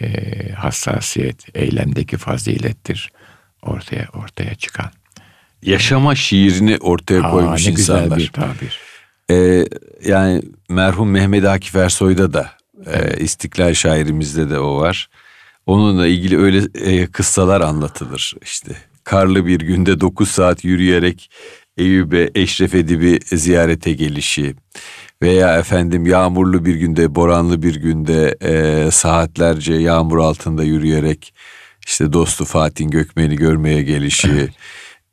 e, 0.00 0.52
hassasiyet, 0.52 1.56
eylemdeki 1.56 2.16
fazilettir 2.16 3.12
ortaya 3.62 4.08
ortaya 4.14 4.54
çıkan. 4.54 4.90
Yaşama 5.62 6.14
şiirini 6.14 6.78
ortaya 6.78 7.22
Aa, 7.22 7.30
koymuş 7.30 7.66
ne 7.66 7.72
insanlar. 7.72 8.02
Güzel 8.04 8.18
bir 8.18 8.28
tabir. 8.28 8.87
Ee, 9.30 9.64
yani 10.04 10.42
merhum 10.68 11.10
Mehmet 11.10 11.44
Akif 11.44 11.76
Ersoy'da 11.76 12.32
da 12.32 12.50
e, 12.86 13.16
İstiklal 13.20 13.74
şairimizde 13.74 14.50
de 14.50 14.58
o 14.58 14.76
var. 14.76 15.08
Onunla 15.66 16.06
ilgili 16.06 16.38
öyle 16.38 16.62
e, 16.74 17.06
kıssalar 17.06 17.60
anlatılır 17.60 18.34
işte. 18.42 18.72
Karlı 19.04 19.46
bir 19.46 19.60
günde 19.60 20.00
9 20.00 20.28
saat 20.28 20.64
yürüyerek 20.64 21.30
Eyüp'e 21.76 22.30
Eşref 22.34 22.74
Edip'i 22.74 23.36
ziyarete 23.36 23.92
gelişi 23.92 24.54
veya 25.22 25.58
efendim 25.58 26.06
yağmurlu 26.06 26.64
bir 26.64 26.74
günde, 26.74 27.14
boranlı 27.14 27.62
bir 27.62 27.74
günde 27.74 28.36
e, 28.42 28.90
saatlerce 28.90 29.74
yağmur 29.74 30.18
altında 30.18 30.64
yürüyerek 30.64 31.34
işte 31.86 32.12
dostu 32.12 32.44
Fatih 32.44 32.90
Gökmen'i 32.90 33.36
görmeye 33.36 33.82
gelişi. 33.82 34.48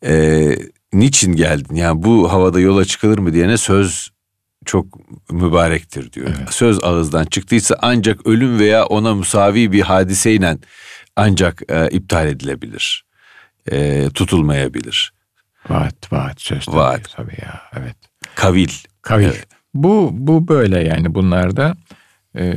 E, 0.06 0.56
niçin 1.00 1.34
geldin? 1.34 1.76
Yani 1.76 2.04
bu 2.04 2.32
havada 2.32 2.60
yola 2.60 2.86
çıkılır 2.86 3.18
mı 3.18 3.34
diyene 3.34 3.58
söz 3.58 4.10
çok 4.66 4.86
mübarektir 5.32 6.12
diyor. 6.12 6.28
Evet. 6.38 6.54
Söz 6.54 6.84
ağızdan 6.84 7.26
çıktıysa 7.26 7.76
ancak 7.82 8.28
ölüm 8.28 8.60
veya 8.60 8.86
ona 8.86 9.16
musavi 9.16 9.72
bir 9.72 9.82
hadiseyle 9.82 10.58
ancak 11.16 11.62
e, 11.70 11.90
iptal 11.92 12.28
edilebilir. 12.28 13.06
E, 13.72 14.10
tutulmayabilir. 14.14 15.14
Vaat, 15.70 16.14
vaat 16.14 16.42
söz 16.42 16.66
tabii, 16.66 16.76
vaat. 16.76 17.12
tabii 17.16 17.38
ya. 17.42 17.62
Evet. 17.80 17.96
Kavil. 18.36 18.70
Kavil. 19.02 19.26
Evet. 19.26 19.48
Bu 19.74 20.10
bu 20.14 20.48
böyle 20.48 20.84
yani 20.84 21.16
bunlarda 21.16 21.76
e, 22.38 22.56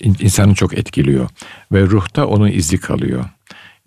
insanı 0.00 0.54
çok 0.54 0.78
etkiliyor 0.78 1.28
ve 1.72 1.82
ruhta 1.82 2.26
onun 2.26 2.48
izi 2.50 2.80
kalıyor. 2.80 3.24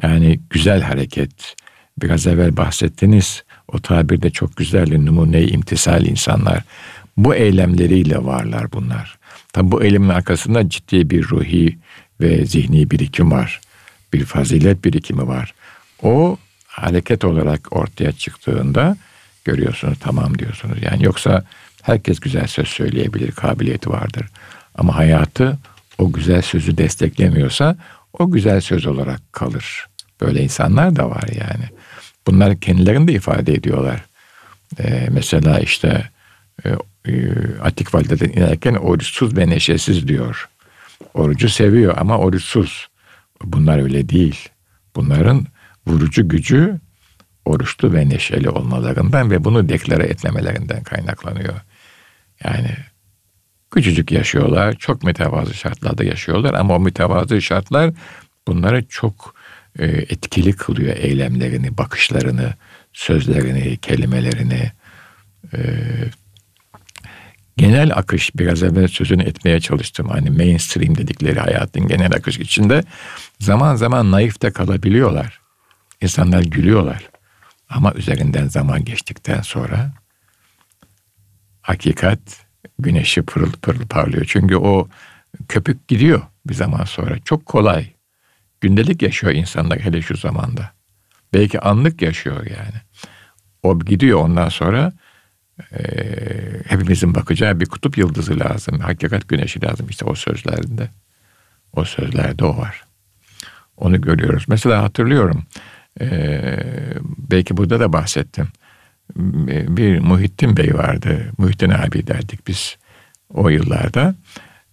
Yani 0.01 0.39
güzel 0.49 0.81
hareket. 0.81 1.55
Biraz 2.01 2.27
evvel 2.27 2.57
bahsettiniz. 2.57 3.43
O 3.67 3.79
tabirde 3.79 4.29
çok 4.29 4.55
güzel 4.55 4.97
numune 4.97 5.43
imtisal 5.43 6.05
insanlar. 6.05 6.63
Bu 7.17 7.35
eylemleriyle 7.35 8.25
varlar 8.25 8.71
bunlar. 8.71 9.17
Tabi 9.53 9.71
bu 9.71 9.83
eylemin 9.83 10.09
arkasında 10.09 10.69
ciddi 10.69 11.09
bir 11.09 11.23
ruhi 11.23 11.77
ve 12.21 12.45
zihni 12.45 12.91
birikim 12.91 13.31
var. 13.31 13.61
Bir 14.13 14.25
fazilet 14.25 14.85
birikimi 14.85 15.27
var. 15.27 15.53
O 16.03 16.37
hareket 16.67 17.25
olarak 17.25 17.75
ortaya 17.75 18.11
çıktığında 18.11 18.97
görüyorsunuz 19.45 19.97
tamam 19.99 20.39
diyorsunuz. 20.39 20.77
Yani 20.81 21.05
yoksa 21.05 21.43
herkes 21.81 22.19
güzel 22.19 22.47
söz 22.47 22.67
söyleyebilir, 22.67 23.31
kabiliyeti 23.31 23.89
vardır. 23.89 24.25
Ama 24.75 24.95
hayatı 24.95 25.57
o 25.97 26.11
güzel 26.11 26.41
sözü 26.41 26.77
desteklemiyorsa 26.77 27.77
o 28.13 28.31
güzel 28.31 28.61
söz 28.61 28.87
olarak 28.87 29.33
kalır. 29.33 29.87
Böyle 30.21 30.43
insanlar 30.43 30.95
da 30.95 31.09
var 31.09 31.29
yani. 31.39 31.65
Bunlar 32.27 32.59
kendilerini 32.59 33.07
de 33.07 33.13
ifade 33.13 33.53
ediyorlar. 33.53 34.05
Ee, 34.79 35.07
mesela 35.11 35.59
işte 35.59 36.09
e, 36.65 36.69
e, 37.05 37.31
Atik 37.63 37.95
Valide'den 37.95 38.29
inerken 38.29 38.73
oruçsuz 38.73 39.37
ve 39.37 39.49
neşesiz 39.49 40.07
diyor. 40.07 40.49
Orucu 41.13 41.49
seviyor 41.49 41.97
ama 41.97 42.17
oruçsuz. 42.17 42.87
Bunlar 43.43 43.83
öyle 43.83 44.09
değil. 44.09 44.49
Bunların 44.95 45.45
vurucu 45.87 46.29
gücü 46.29 46.79
oruçlu 47.45 47.93
ve 47.93 48.09
neşeli 48.09 48.49
olmalarından 48.49 49.31
ve 49.31 49.43
bunu 49.43 49.69
deklare 49.69 50.03
etmemelerinden 50.03 50.83
kaynaklanıyor. 50.83 51.53
Yani 52.43 52.69
küçücük 53.71 54.11
yaşıyorlar, 54.11 54.73
çok 54.73 55.03
mütevazı 55.03 55.53
şartlarda 55.53 56.03
yaşıyorlar 56.03 56.53
ama 56.53 56.75
o 56.75 56.79
mütevazı 56.79 57.41
şartlar 57.41 57.93
bunları 58.47 58.87
çok 58.87 59.36
e, 59.79 59.85
etkili 59.85 60.53
kılıyor 60.53 60.97
eylemlerini, 60.97 61.77
bakışlarını, 61.77 62.53
sözlerini, 62.93 63.77
kelimelerini. 63.77 64.71
E, 65.53 65.59
genel 67.57 67.91
akış 67.95 68.35
biraz 68.35 68.63
evvel 68.63 68.87
sözünü 68.87 69.23
etmeye 69.23 69.59
çalıştım. 69.59 70.09
Hani 70.09 70.29
mainstream 70.29 70.97
dedikleri 70.97 71.39
hayatın 71.39 71.87
genel 71.87 72.13
akış 72.13 72.39
içinde 72.39 72.83
zaman 73.39 73.75
zaman 73.75 74.11
naif 74.11 74.41
de 74.41 74.51
kalabiliyorlar. 74.51 75.41
İnsanlar 76.01 76.43
gülüyorlar. 76.43 77.09
Ama 77.69 77.93
üzerinden 77.93 78.47
zaman 78.47 78.85
geçtikten 78.85 79.41
sonra 79.41 79.93
hakikat 81.61 82.19
güneşi 82.79 83.21
pırıl 83.21 83.51
pırıl 83.51 83.87
parlıyor. 83.87 84.25
Çünkü 84.27 84.55
o 84.55 84.87
köpük 85.47 85.87
gidiyor 85.87 86.21
bir 86.45 86.53
zaman 86.53 86.83
sonra. 86.83 87.19
Çok 87.19 87.45
kolay. 87.45 87.96
Gündelik 88.61 89.01
yaşıyor 89.01 89.33
insanlar 89.33 89.79
hele 89.79 90.01
şu 90.01 90.17
zamanda. 90.17 90.71
Belki 91.33 91.59
anlık 91.59 92.01
yaşıyor 92.01 92.45
yani. 92.45 92.81
O 93.63 93.79
gidiyor 93.79 94.19
ondan 94.19 94.49
sonra 94.49 94.93
e, 95.71 95.83
hepimizin 96.67 97.15
bakacağı 97.15 97.59
bir 97.59 97.65
kutup 97.65 97.97
yıldızı 97.97 98.39
lazım. 98.39 98.79
Hakikat 98.79 99.27
güneşi 99.27 99.61
lazım 99.61 99.87
işte 99.89 100.05
o 100.05 100.15
sözlerinde. 100.15 100.89
O 101.73 101.85
sözlerde 101.85 102.45
o 102.45 102.57
var. 102.57 102.83
Onu 103.77 104.01
görüyoruz. 104.01 104.45
Mesela 104.47 104.83
hatırlıyorum 104.83 105.43
Ee, 106.01 106.59
belki 107.17 107.57
burada 107.57 107.79
da 107.79 107.93
bahsettim. 107.93 108.47
Bir 109.15 109.99
Muhittin 109.99 110.57
Bey 110.57 110.73
vardı. 110.73 111.31
Muhittin 111.37 111.69
abi 111.69 112.07
derdik 112.07 112.47
biz 112.47 112.77
o 113.29 113.49
yıllarda. 113.49 114.15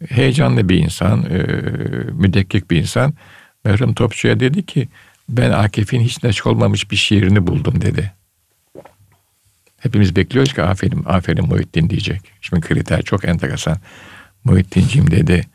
Heyecanlı 0.08 0.68
bir 0.68 0.78
insan, 0.78 1.22
e, 1.22 1.42
müdekkik 2.12 2.70
bir 2.70 2.76
insan. 2.76 3.14
Merhum 3.64 3.94
Topçu'ya 3.94 4.40
dedi 4.40 4.66
ki 4.66 4.88
ben 5.28 5.50
Akif'in 5.50 6.00
hiç 6.00 6.22
neşk 6.22 6.46
olmamış 6.46 6.90
bir 6.90 6.96
şiirini 6.96 7.46
buldum 7.46 7.80
dedi. 7.80 8.12
Hepimiz 9.78 10.16
bekliyoruz 10.16 10.54
ki 10.54 10.62
aferin, 10.62 11.04
aferin 11.06 11.48
Muhittin 11.48 11.90
diyecek. 11.90 12.20
Şimdi 12.40 12.60
kriter 12.60 13.02
çok 13.02 13.24
enteresan. 13.24 13.76
Muhittinciğim 14.44 15.10
dedi. 15.10 15.46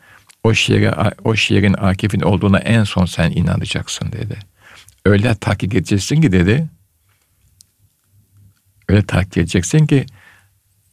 O 0.44 0.54
şiire, 0.54 0.94
o 1.24 1.36
şiirin 1.36 1.74
Akif'in 1.78 2.20
olduğuna 2.20 2.58
en 2.58 2.84
son 2.84 3.04
sen 3.04 3.30
inanacaksın 3.30 4.12
dedi. 4.12 4.38
Öyle 5.04 5.34
takip 5.34 5.74
edeceksin 5.74 6.20
ki 6.20 6.32
dedi. 6.32 6.66
Öyle 8.88 9.02
takip 9.02 9.38
edeceksin 9.38 9.86
ki 9.86 10.06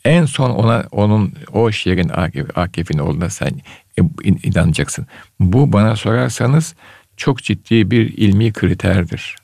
en 0.06 0.26
son 0.26 0.50
ona 0.50 0.86
onun 0.92 1.34
o 1.54 1.72
şiirin 1.72 2.10
Akif, 2.10 2.58
Akif'in 2.58 2.98
olduğuna 2.98 3.30
sen 3.30 3.52
inanacaksın. 4.44 5.08
Bu 5.40 5.74
bana 5.74 5.96
sorarsanız 5.96 6.76
çok 7.18 7.44
ciddi 7.44 7.92
bir 7.92 8.18
ilmi 8.18 8.54
kriterdir. 8.54 9.36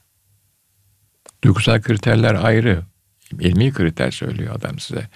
Duygusal 1.44 1.82
kriterler 1.82 2.36
ayrı. 2.36 2.82
İlmi 3.40 3.74
kriter 3.74 4.12
söylüyor 4.12 4.56
adam 4.56 4.80
size. 4.80 5.08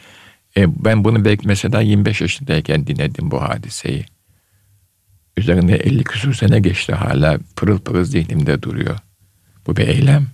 E, 0.57 0.85
ben 0.85 1.03
bunu 1.03 1.25
belki 1.25 1.47
mesela 1.47 1.81
25 1.81 2.21
yaşındayken 2.21 2.87
dinledim 2.87 3.31
bu 3.31 3.41
hadiseyi. 3.41 4.05
Üzerinde 5.37 5.75
50 5.75 6.03
küsur 6.03 6.33
sene 6.33 6.59
geçti 6.59 6.93
hala 6.93 7.39
pırıl 7.55 7.79
pırıl 7.79 8.03
zihnimde 8.03 8.61
duruyor. 8.61 8.97
Bu 9.67 9.75
bir 9.75 9.87
eylem. 9.87 10.27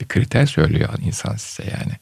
Bir 0.00 0.08
kriter 0.08 0.46
söylüyor 0.46 0.88
insan 1.04 1.36
size 1.36 1.70
yani. 1.70 1.92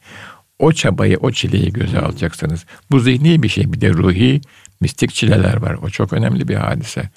O 0.59 0.71
çabayı, 0.71 1.17
o 1.17 1.31
çileyi 1.31 1.73
göze 1.73 1.99
alacaksınız. 1.99 2.65
Bu 2.91 2.99
zihni 2.99 3.43
bir 3.43 3.49
şey. 3.49 3.73
Bir 3.73 3.81
de 3.81 3.89
ruhi, 3.89 4.41
mistik 4.81 5.13
çileler 5.13 5.57
var. 5.57 5.73
O 5.73 5.89
çok 5.89 6.13
önemli 6.13 6.47
bir 6.47 6.55
hadise. 6.55 7.09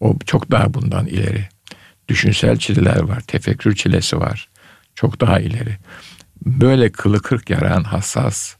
O 0.00 0.16
çok 0.26 0.50
daha 0.50 0.74
bundan 0.74 1.06
ileri. 1.06 1.48
Düşünsel 2.08 2.56
çileler 2.56 3.00
var. 3.00 3.20
Tefekkür 3.20 3.74
çilesi 3.74 4.20
var. 4.20 4.48
Çok 4.94 5.20
daha 5.20 5.40
ileri. 5.40 5.76
Böyle 6.46 6.92
kılı 6.92 7.22
kırk 7.22 7.50
yaran 7.50 7.84
hassas. 7.84 8.56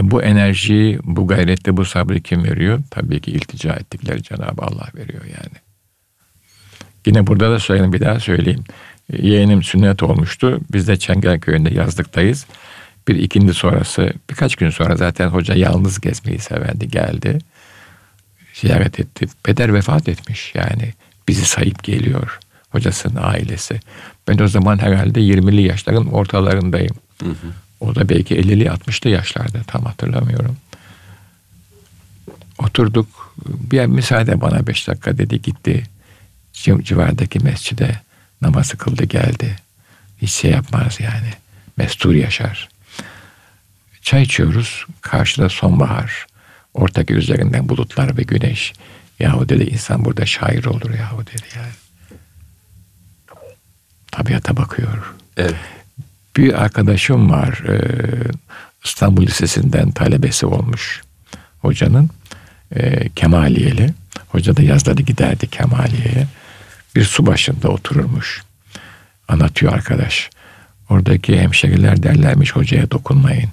E 0.00 0.10
bu 0.10 0.22
enerjiyi, 0.22 0.98
bu 1.02 1.26
gayrette, 1.26 1.76
bu 1.76 1.84
sabrı 1.84 2.20
kim 2.20 2.44
veriyor? 2.44 2.82
Tabii 2.90 3.20
ki 3.20 3.30
iltica 3.30 3.72
ettikleri 3.72 4.22
Cenab-ı 4.22 4.62
Allah 4.62 4.88
veriyor 4.94 5.24
yani. 5.24 5.56
Yine 7.06 7.26
burada 7.26 7.50
da 7.50 7.58
söyleyeyim, 7.58 7.92
bir 7.92 8.00
daha 8.00 8.20
söyleyeyim. 8.20 8.64
Yeğenim 9.12 9.62
sünnet 9.62 10.02
olmuştu. 10.02 10.60
Biz 10.72 10.88
de 10.88 10.96
Çengelköy'ünde 10.96 11.74
yazlıktayız. 11.74 12.46
Bir 13.08 13.16
ikindi 13.16 13.54
sonrası, 13.54 14.12
birkaç 14.30 14.56
gün 14.56 14.70
sonra 14.70 14.96
zaten 14.96 15.28
hoca 15.28 15.54
yalnız 15.54 16.00
gezmeyi 16.00 16.38
severdi, 16.38 16.88
geldi. 16.88 17.38
Ziyaret 18.52 19.00
etti. 19.00 19.26
Peder 19.42 19.74
vefat 19.74 20.08
etmiş 20.08 20.54
yani. 20.54 20.92
Bizi 21.28 21.44
sayıp 21.44 21.82
geliyor 21.82 22.38
hocasının 22.74 23.22
ailesi. 23.22 23.80
Ben 24.28 24.38
o 24.38 24.48
zaman 24.48 24.78
herhalde 24.78 25.20
20'li 25.20 25.62
yaşların 25.62 26.12
ortalarındayım. 26.12 26.96
Hı 27.22 27.28
hı. 27.28 27.52
O 27.80 27.94
da 27.94 28.08
belki 28.08 28.34
50'li 28.34 28.64
60'lı 28.64 29.10
yaşlarda 29.10 29.62
tam 29.66 29.84
hatırlamıyorum. 29.84 30.56
Oturduk. 32.58 33.34
Bir 33.46 33.86
müsaade 33.86 34.40
bana 34.40 34.66
beş 34.66 34.88
dakika 34.88 35.18
dedi 35.18 35.42
gitti. 35.42 35.84
Civardaki 36.82 37.38
mescide 37.38 38.00
namazı 38.42 38.76
kıldı 38.76 39.04
geldi. 39.04 39.56
Hiç 40.22 40.32
şey 40.32 40.50
yapmaz 40.50 41.00
yani. 41.00 41.30
Mestur 41.76 42.14
yaşar. 42.14 42.68
Çay 44.02 44.22
içiyoruz. 44.22 44.86
Karşıda 45.00 45.48
sonbahar. 45.48 46.26
Ortaki 46.74 47.14
üzerinden 47.14 47.68
bulutlar 47.68 48.16
ve 48.16 48.22
güneş. 48.22 48.72
Yahu 49.18 49.48
dedi 49.48 49.64
insan 49.64 50.04
burada 50.04 50.26
şair 50.26 50.64
olur 50.64 50.94
yahu 50.94 51.26
dedi 51.26 51.46
yani. 51.56 51.83
Tabiata 54.14 54.56
bakıyor. 54.56 55.14
Evet. 55.36 55.54
Bir 56.36 56.62
arkadaşım 56.62 57.30
var. 57.30 57.62
E, 57.68 57.78
İstanbul 58.84 59.26
Lisesi'nden 59.26 59.90
talebesi 59.90 60.46
olmuş 60.46 61.02
hocanın. 61.58 62.10
E, 62.76 63.08
Kemaliyeli. 63.08 63.94
Hoca 64.28 64.56
da 64.56 64.62
yazları 64.62 65.02
giderdi 65.02 65.46
Kemaliye'ye. 65.46 66.26
Bir 66.94 67.04
su 67.04 67.26
başında 67.26 67.68
otururmuş. 67.68 68.42
Anlatıyor 69.28 69.72
arkadaş. 69.72 70.30
Oradaki 70.90 71.40
hemşeriler 71.40 72.02
derlermiş 72.02 72.56
hocaya 72.56 72.90
dokunmayın. 72.90 73.50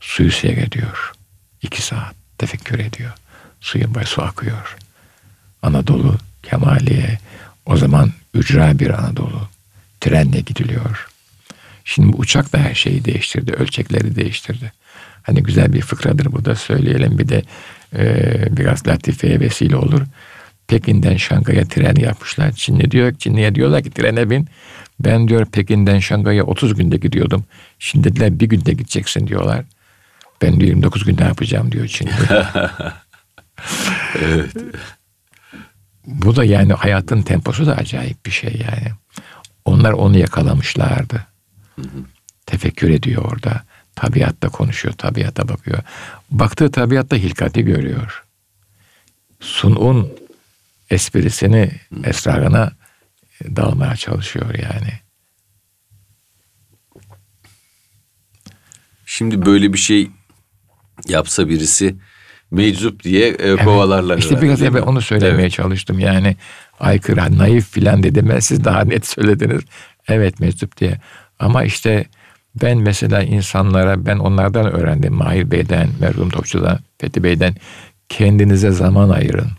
Suyu 0.00 0.30
seyrediyor. 0.30 1.12
İki 1.62 1.82
saat 1.82 2.14
tefekkür 2.38 2.78
ediyor. 2.78 3.12
Suyun 3.60 3.94
başı 3.94 4.10
su 4.10 4.22
akıyor. 4.22 4.76
Anadolu, 5.62 6.18
Kemaliye, 6.42 7.18
o 7.66 7.76
zaman 7.76 8.12
ücra 8.34 8.78
bir 8.78 8.90
Anadolu. 8.90 9.49
Trenle 10.00 10.40
gidiliyor. 10.40 11.08
Şimdi 11.84 12.16
uçak 12.16 12.52
da 12.52 12.58
her 12.58 12.74
şeyi 12.74 13.04
değiştirdi. 13.04 13.52
Ölçekleri 13.52 14.16
değiştirdi. 14.16 14.72
Hani 15.22 15.42
güzel 15.42 15.72
bir 15.72 15.80
fıkradır 15.80 16.32
bu 16.32 16.44
da 16.44 16.54
söyleyelim. 16.54 17.18
Bir 17.18 17.28
de 17.28 17.42
e, 17.96 18.56
biraz 18.56 18.86
latifeye 18.86 19.40
vesile 19.40 19.76
olur. 19.76 20.02
Pekin'den 20.68 21.16
Şangay'a 21.16 21.64
tren 21.64 21.96
yapmışlar. 21.96 22.52
Çinli 22.52 22.90
diyor, 22.90 23.14
Çinli'ye 23.14 23.54
diyorlar 23.54 23.82
ki 23.82 23.90
trene 23.90 24.30
bin. 24.30 24.48
Ben 25.00 25.28
diyor 25.28 25.46
Pekin'den 25.46 25.98
Şangay'a 25.98 26.44
30 26.44 26.74
günde 26.74 26.96
gidiyordum. 26.96 27.44
Şimdi 27.78 28.04
dediler 28.04 28.40
bir 28.40 28.46
günde 28.46 28.72
gideceksin 28.72 29.26
diyorlar. 29.26 29.64
Ben 30.42 30.60
diyor 30.60 30.68
29 30.68 31.04
günde 31.04 31.22
yapacağım 31.22 31.72
diyor 31.72 31.86
Çinli. 31.86 32.10
evet. 34.22 34.54
Bu 36.06 36.36
da 36.36 36.44
yani 36.44 36.72
hayatın 36.72 37.22
temposu 37.22 37.66
da 37.66 37.76
acayip 37.76 38.26
bir 38.26 38.30
şey 38.30 38.50
yani. 38.50 38.92
Onlar 39.64 39.92
onu 39.92 40.18
yakalamışlardı. 40.18 41.26
Hı 41.76 41.82
hı. 41.82 42.04
Tefekkür 42.46 42.90
ediyor 42.90 43.24
orada. 43.32 43.62
Tabiatta 43.94 44.48
konuşuyor, 44.48 44.94
tabiata 44.94 45.48
bakıyor. 45.48 45.78
Baktığı 46.30 46.70
tabiatta 46.70 47.16
hilkati 47.16 47.62
görüyor. 47.62 48.24
Sun'un 49.40 50.12
esprisini, 50.90 51.70
esrarına 52.04 52.72
dalmaya 53.44 53.96
çalışıyor 53.96 54.54
yani. 54.54 55.00
Şimdi 59.06 59.46
böyle 59.46 59.72
bir 59.72 59.78
şey 59.78 60.10
yapsa 61.08 61.48
birisi 61.48 61.96
meczup 62.50 63.04
diye 63.04 63.28
e, 63.28 63.56
kovalarlar. 63.56 64.14
Evet, 64.14 64.24
işte 64.24 64.42
biraz 64.42 64.62
evvel 64.62 64.82
onu 64.82 65.00
söylemeye 65.00 65.40
evet. 65.40 65.52
çalıştım. 65.52 65.98
Yani 65.98 66.36
aykırı, 66.80 67.38
naif 67.38 67.70
filan 67.70 68.02
dedim 68.02 68.28
ben 68.28 68.40
siz 68.40 68.64
daha 68.64 68.84
net 68.84 69.06
söylediniz. 69.06 69.62
Evet 70.08 70.40
meczup 70.40 70.76
diye. 70.76 70.98
Ama 71.38 71.64
işte 71.64 72.04
ben 72.62 72.78
mesela 72.78 73.22
insanlara 73.22 74.06
ben 74.06 74.18
onlardan 74.18 74.72
öğrendim. 74.72 75.14
Mahir 75.14 75.50
Bey'den, 75.50 75.88
merhum 76.00 76.30
Topçu'dan, 76.30 76.78
Fethi 76.98 77.24
Bey'den 77.24 77.54
kendinize 78.08 78.70
zaman 78.70 79.08
ayırın. 79.10 79.50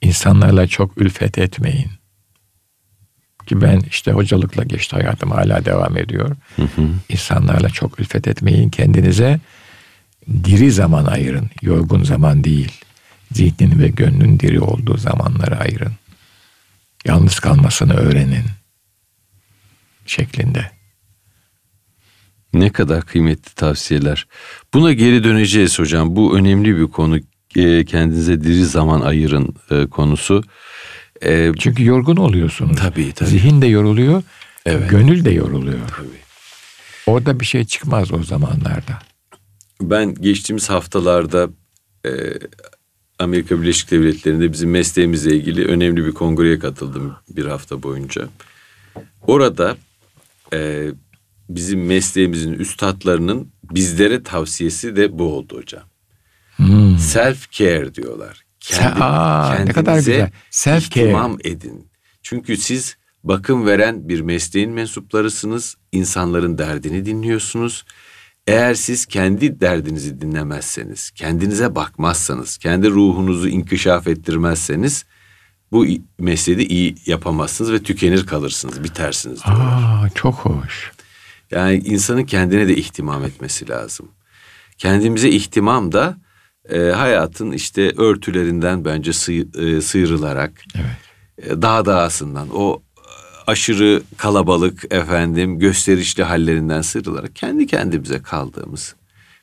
İnsanlarla 0.00 0.66
çok 0.66 0.98
ülfet 0.98 1.38
etmeyin. 1.38 1.90
Ki 3.46 3.60
ben 3.60 3.80
işte 3.90 4.12
hocalıkla 4.12 4.64
geçti 4.64 4.96
hayatım 4.96 5.30
hala 5.30 5.64
devam 5.64 5.96
ediyor. 5.96 6.36
Hı 6.56 6.62
hı. 6.62 6.88
İnsanlarla 7.08 7.68
çok 7.68 8.00
ülfet 8.00 8.28
etmeyin. 8.28 8.70
Kendinize 8.70 9.40
diri 10.44 10.72
zaman 10.72 11.04
ayırın. 11.04 11.50
Yorgun 11.62 12.02
zaman 12.04 12.44
değil. 12.44 12.72
Zihnin 13.32 13.78
ve 13.78 13.88
gönlün 13.88 14.40
diri 14.40 14.60
olduğu 14.60 14.96
zamanları 14.96 15.58
ayırın. 15.58 15.92
Yalnız 17.04 17.40
kalmasını 17.40 17.94
öğrenin. 17.94 18.44
Şeklinde. 20.06 20.70
Ne 22.54 22.72
kadar 22.72 23.02
kıymetli 23.04 23.54
tavsiyeler. 23.54 24.26
Buna 24.74 24.92
geri 24.92 25.24
döneceğiz 25.24 25.78
hocam. 25.78 26.16
Bu 26.16 26.38
önemli 26.38 26.76
bir 26.76 26.86
konu. 26.86 27.18
E, 27.56 27.84
kendinize 27.84 28.42
diri 28.44 28.64
zaman 28.66 29.00
ayırın 29.00 29.54
e, 29.70 29.86
konusu. 29.86 30.42
E, 31.22 31.52
Çünkü 31.58 31.84
yorgun 31.84 32.16
oluyorsunuz. 32.16 32.76
Tabii 32.76 33.12
tabii. 33.12 33.28
Zihin 33.28 33.62
de 33.62 33.66
yoruluyor. 33.66 34.22
Evet. 34.66 34.90
Gönül 34.90 35.24
de 35.24 35.30
yoruluyor. 35.30 35.88
Tabii. 35.96 36.08
Orada 37.06 37.40
bir 37.40 37.44
şey 37.44 37.64
çıkmaz 37.64 38.12
o 38.12 38.22
zamanlarda. 38.22 38.98
Ben 39.80 40.14
geçtiğimiz 40.14 40.70
haftalarda 40.70 41.48
e, 42.06 42.10
Amerika 43.18 43.62
Birleşik 43.62 43.90
Devletleri'nde 43.90 44.52
bizim 44.52 44.70
mesleğimizle 44.70 45.36
ilgili 45.36 45.64
önemli 45.64 46.04
bir 46.06 46.12
kongreye 46.12 46.58
katıldım 46.58 47.16
bir 47.28 47.46
hafta 47.46 47.82
boyunca. 47.82 48.28
Orada 49.26 49.76
e, 50.52 50.88
bizim 51.48 51.86
mesleğimizin 51.86 52.52
üstadlarının 52.52 53.52
bizlere 53.62 54.22
tavsiyesi 54.22 54.96
de 54.96 55.18
bu 55.18 55.34
oldu 55.36 55.56
hocam. 55.56 55.82
Hmm. 56.56 56.98
Self 56.98 57.50
care 57.50 57.94
diyorlar. 57.94 58.44
Kendi, 58.60 59.04
Aa, 59.04 59.54
ne 59.54 59.72
kadar 59.72 59.96
güzel. 59.96 60.30
Self 60.50 60.90
care. 60.90 61.32
edin. 61.44 61.88
Çünkü 62.22 62.56
siz 62.56 62.96
bakım 63.24 63.66
veren 63.66 64.08
bir 64.08 64.20
mesleğin 64.20 64.70
mensuplarısınız. 64.70 65.76
İnsanların 65.92 66.58
derdini 66.58 67.06
dinliyorsunuz. 67.06 67.84
Eğer 68.46 68.74
siz 68.74 69.06
kendi 69.06 69.60
derdinizi 69.60 70.20
dinlemezseniz, 70.20 71.10
kendinize 71.10 71.74
bakmazsanız, 71.74 72.56
kendi 72.56 72.90
ruhunuzu 72.90 73.48
inkişaf 73.48 74.06
ettirmezseniz 74.06 75.04
bu 75.72 75.86
mesleği 76.18 76.68
iyi 76.68 76.94
yapamazsınız 77.06 77.72
ve 77.72 77.82
tükenir 77.82 78.26
kalırsınız, 78.26 78.84
bitersiniz. 78.84 79.44
Diyorlar. 79.44 80.04
Aa, 80.04 80.10
çok 80.14 80.34
hoş. 80.34 80.92
Yani 81.50 81.76
insanın 81.76 82.24
kendine 82.24 82.68
de 82.68 82.76
ihtimam 82.76 83.24
etmesi 83.24 83.68
lazım. 83.68 84.08
Kendimize 84.78 85.28
ihtimam 85.28 85.92
da 85.92 86.16
e, 86.68 86.78
hayatın 86.78 87.52
işte 87.52 87.92
örtülerinden 87.96 88.84
bence 88.84 89.12
sıy, 89.12 89.46
e, 89.58 89.80
sıyrılarak 89.80 90.52
evet. 90.74 91.50
e, 91.50 91.62
daha 91.62 91.84
dağısından 91.84 92.48
o 92.52 92.82
aşırı 93.46 94.02
kalabalık 94.16 94.94
efendim 94.94 95.58
gösterişli 95.58 96.22
hallerinden 96.22 96.80
sıyrılarak 96.80 97.36
kendi 97.36 97.66
kendimize 97.66 98.22
kaldığımız 98.22 98.94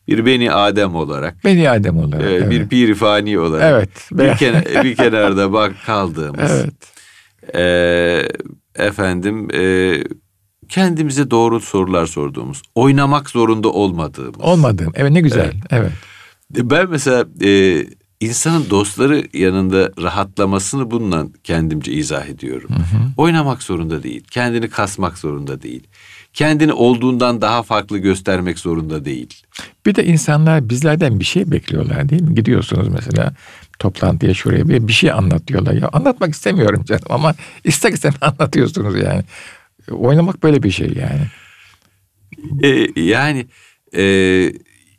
bir 0.08 0.26
beni 0.26 0.52
Adem 0.52 0.96
olarak 0.96 1.46
beni 1.46 1.70
Adem 1.70 1.98
olarak 1.98 2.24
e, 2.24 2.34
evet. 2.34 2.52
bir 2.52 2.68
pirifani 2.68 3.40
olarak 3.40 3.72
evet. 3.72 3.90
bir, 4.12 4.38
kenar, 4.38 4.84
bir 4.84 4.96
kenarda 4.96 5.54
bak 5.54 5.74
kaldığımız 5.86 6.52
evet. 6.52 6.74
e, 7.56 8.84
efendim 8.86 9.48
e, 9.54 9.94
kendimize 10.70 11.32
doğru 11.32 11.60
sorular 11.60 12.06
sorduğumuz 12.06 12.62
oynamak 12.76 13.30
zorunda 13.30 13.70
olmadığımız 13.70 14.42
olmadığım 14.42 14.94
evet 14.96 15.12
ne 15.12 15.22
güzel 15.22 15.52
evet, 15.70 15.92
evet. 16.52 16.72
ben 16.72 16.90
mesela 16.90 17.26
e, 17.44 17.86
insanın 18.24 18.70
dostları 18.70 19.24
yanında 19.34 19.92
rahatlamasını 20.02 20.92
bununla 20.92 21.28
kendimce 21.44 21.92
izah 21.92 22.26
ediyorum. 22.26 22.70
Hı 22.70 22.80
hı. 22.80 23.12
Oynamak 23.18 23.64
zorunda 23.64 24.04
değil, 24.04 24.24
kendini 24.32 24.70
kasmak 24.70 25.18
zorunda 25.18 25.62
değil. 25.62 25.84
Kendini 26.34 26.74
olduğundan 26.74 27.42
daha 27.42 27.64
farklı 27.64 27.98
göstermek 27.98 28.60
zorunda 28.60 29.06
değil. 29.06 29.44
Bir 29.86 29.96
de 29.96 30.06
insanlar 30.06 30.70
bizlerden 30.70 31.20
bir 31.20 31.26
şey 31.26 31.52
bekliyorlar 31.52 32.10
değil 32.10 32.22
mi? 32.22 32.36
Gidiyorsunuz 32.36 32.88
mesela 32.88 33.34
toplantıya 33.80 34.34
şuraya 34.34 34.70
bir, 34.70 34.88
bir 34.88 34.94
şey 34.94 35.12
anlat 35.12 35.48
diyorlar. 35.48 35.74
Ya 35.74 35.90
anlatmak 35.94 36.34
istemiyorum 36.34 36.84
canım 36.86 37.04
ama 37.10 37.36
ister 37.64 37.92
istemez 37.92 38.18
anlatıyorsunuz 38.22 38.96
yani. 38.96 39.24
Oynamak 39.92 40.44
böyle 40.44 40.64
bir 40.64 40.72
şey 40.72 40.94
yani. 40.94 41.28
Ee, 42.64 43.02
yani 43.02 43.46
e, 43.96 44.04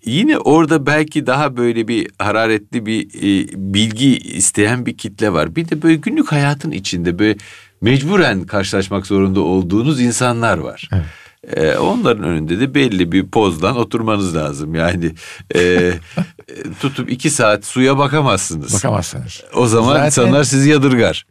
yine 0.05 0.39
orada 0.39 0.87
belki 0.87 1.27
daha 1.27 1.57
böyle 1.57 1.89
bir 1.89 2.11
hararetli 2.19 2.87
bir 2.87 3.09
e, 3.09 3.49
bilgi 3.75 4.19
isteyen 4.19 4.87
bir 4.87 4.97
kitle 4.97 5.33
var. 5.33 5.57
Bir 5.57 5.69
de 5.69 5.83
böyle 5.83 5.97
günlük 5.97 6.33
hayatın 6.33 6.71
içinde 6.71 7.19
böyle 7.19 7.39
mecburen 7.81 8.47
karşılaşmak 8.47 9.07
zorunda 9.07 9.41
olduğunuz 9.41 10.01
insanlar 10.01 10.59
var. 10.59 10.89
Evet. 10.93 11.05
Ee, 11.53 11.77
onların 11.77 12.25
önünde 12.25 12.61
de 12.61 12.75
belli 12.75 13.13
bir 13.13 13.27
pozdan 13.27 13.77
oturmanız 13.77 14.37
lazım. 14.37 14.75
Yani 14.75 15.15
e, 15.55 15.93
tutup 16.81 17.11
iki 17.11 17.31
saat 17.31 17.65
suya 17.65 17.99
bakamazsınız. 17.99 18.75
Bakamazsınız. 18.75 19.45
O 19.55 19.67
zaman 19.67 19.93
Zaten 19.93 20.07
insanlar 20.07 20.45
sizi 20.45 20.71
yadırgar. 20.71 21.27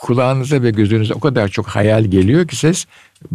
Kulağınıza 0.00 0.62
ve 0.62 0.70
gözünüze 0.70 1.14
o 1.14 1.20
kadar 1.20 1.48
çok 1.48 1.66
hayal 1.66 2.04
geliyor 2.04 2.48
ki 2.48 2.56
siz 2.56 2.86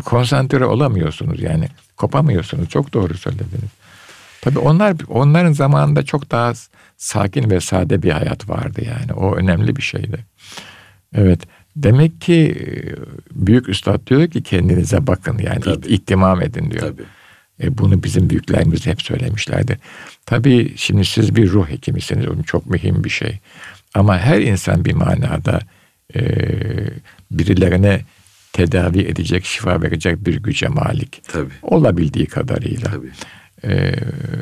konsantre 0.05 0.65
olamıyorsunuz 0.65 1.41
yani. 1.41 1.67
Kopamıyorsunuz. 1.97 2.69
Çok 2.69 2.93
doğru 2.93 3.17
söylediniz. 3.17 3.71
Tabii 4.43 4.59
onlar 4.59 4.95
onların 5.07 5.53
zamanında 5.53 6.03
çok 6.03 6.31
daha 6.31 6.53
sakin 6.97 7.49
ve 7.49 7.59
sade 7.59 8.01
bir 8.01 8.11
hayat 8.11 8.49
vardı 8.49 8.81
yani. 8.85 9.13
O 9.13 9.35
önemli 9.35 9.75
bir 9.75 9.81
şeydi. 9.81 10.25
Evet. 11.15 11.39
Demek 11.75 12.21
ki 12.21 12.55
büyük 13.31 13.69
üstad 13.69 14.07
diyor 14.07 14.27
ki 14.27 14.43
kendinize 14.43 15.07
bakın 15.07 15.37
yani 15.37 15.59
Tabii. 15.59 15.87
ihtimam 15.87 16.41
edin 16.41 16.71
diyor. 16.71 16.81
Tabii. 16.81 17.03
E 17.63 17.77
bunu 17.77 18.03
bizim 18.03 18.29
büyüklerimiz 18.29 18.85
hep 18.85 19.01
söylemişlerdi. 19.01 19.79
Tabii 20.25 20.73
şimdi 20.75 21.05
siz 21.05 21.35
bir 21.35 21.49
ruh 21.49 21.69
hekimisiniz. 21.69 22.27
O 22.27 22.43
çok 22.43 22.65
mühim 22.65 23.03
bir 23.03 23.09
şey. 23.09 23.39
Ama 23.93 24.17
her 24.17 24.41
insan 24.41 24.85
bir 24.85 24.93
manada 24.93 25.59
e, 26.15 26.21
birilerine 27.31 28.01
tedavi 28.53 28.99
edecek, 28.99 29.45
şifa 29.45 29.81
verecek 29.81 30.25
bir 30.25 30.43
güce 30.43 30.67
malik. 30.67 31.21
Tabii. 31.27 31.53
Olabildiği 31.61 32.25
kadarıyla. 32.25 32.91
Tabii. 32.91 33.11
Ee, 33.67 33.95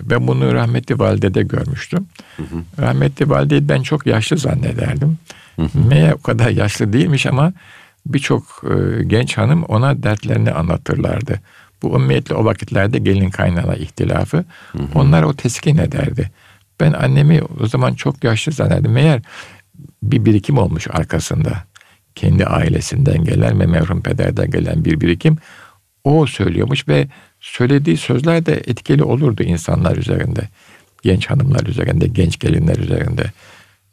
ben 0.04 0.28
bunu 0.28 0.54
rahmetli 0.54 1.00
validede 1.00 1.44
görmüştüm. 1.44 2.08
Hı 2.38 2.44
hı. 2.44 2.84
Rahmetli 2.86 3.30
valideyi 3.30 3.70
ben 3.70 3.82
çok 3.82 4.06
yaşlı 4.06 4.38
zannederdim. 4.38 5.18
Hı 5.56 5.62
hı. 5.62 5.80
Meğer 5.88 6.12
o 6.12 6.22
kadar 6.22 6.50
yaşlı 6.50 6.94
değilmiş 6.94 7.26
ama 7.26 7.54
birçok 8.06 8.64
e, 8.64 9.04
genç 9.04 9.38
hanım 9.38 9.64
ona 9.64 10.04
dertlerini 10.04 10.52
anlatırlardı. 10.52 11.40
Bu 11.82 11.88
ummiyetle 11.88 12.36
o 12.36 12.46
vakitlerde 12.46 13.00
gelin 13.00 13.30
kaynana 13.30 13.76
ihtilafı. 13.76 14.38
Hı 14.72 14.78
hı. 14.78 14.84
Onlar 14.96 15.24
o 15.24 15.34
teskin 15.34 15.78
ederdi. 15.78 16.32
Ben 16.80 16.94
annemi 16.94 17.42
o 17.60 17.68
zaman 17.68 17.94
çok 17.94 18.24
yaşlı 18.24 18.52
zannederdim. 18.52 18.92
Meğer 18.92 19.22
bir 20.04 20.26
birikim 20.26 20.58
olmuş 20.58 20.88
arkasında. 20.92 21.64
Kendi 22.16 22.46
ailesinden 22.46 23.24
gelen 23.24 23.60
ve 23.60 23.66
merhum 23.66 24.02
pederden 24.02 24.52
gelen 24.52 24.86
bir 24.86 25.02
birikim. 25.02 25.38
O 26.04 26.26
söylüyormuş 26.26 26.88
ve 26.88 27.08
söylediği 27.42 27.98
sözler 27.98 28.46
de 28.46 28.54
etkili 28.54 29.04
olurdu 29.04 29.44
insanlar 29.44 29.98
üzerinde. 29.98 30.50
Genç 31.02 31.30
hanımlar 31.30 31.66
üzerinde, 31.66 32.08
genç 32.08 32.40
gelinler 32.40 32.78
üzerinde. 32.78 33.24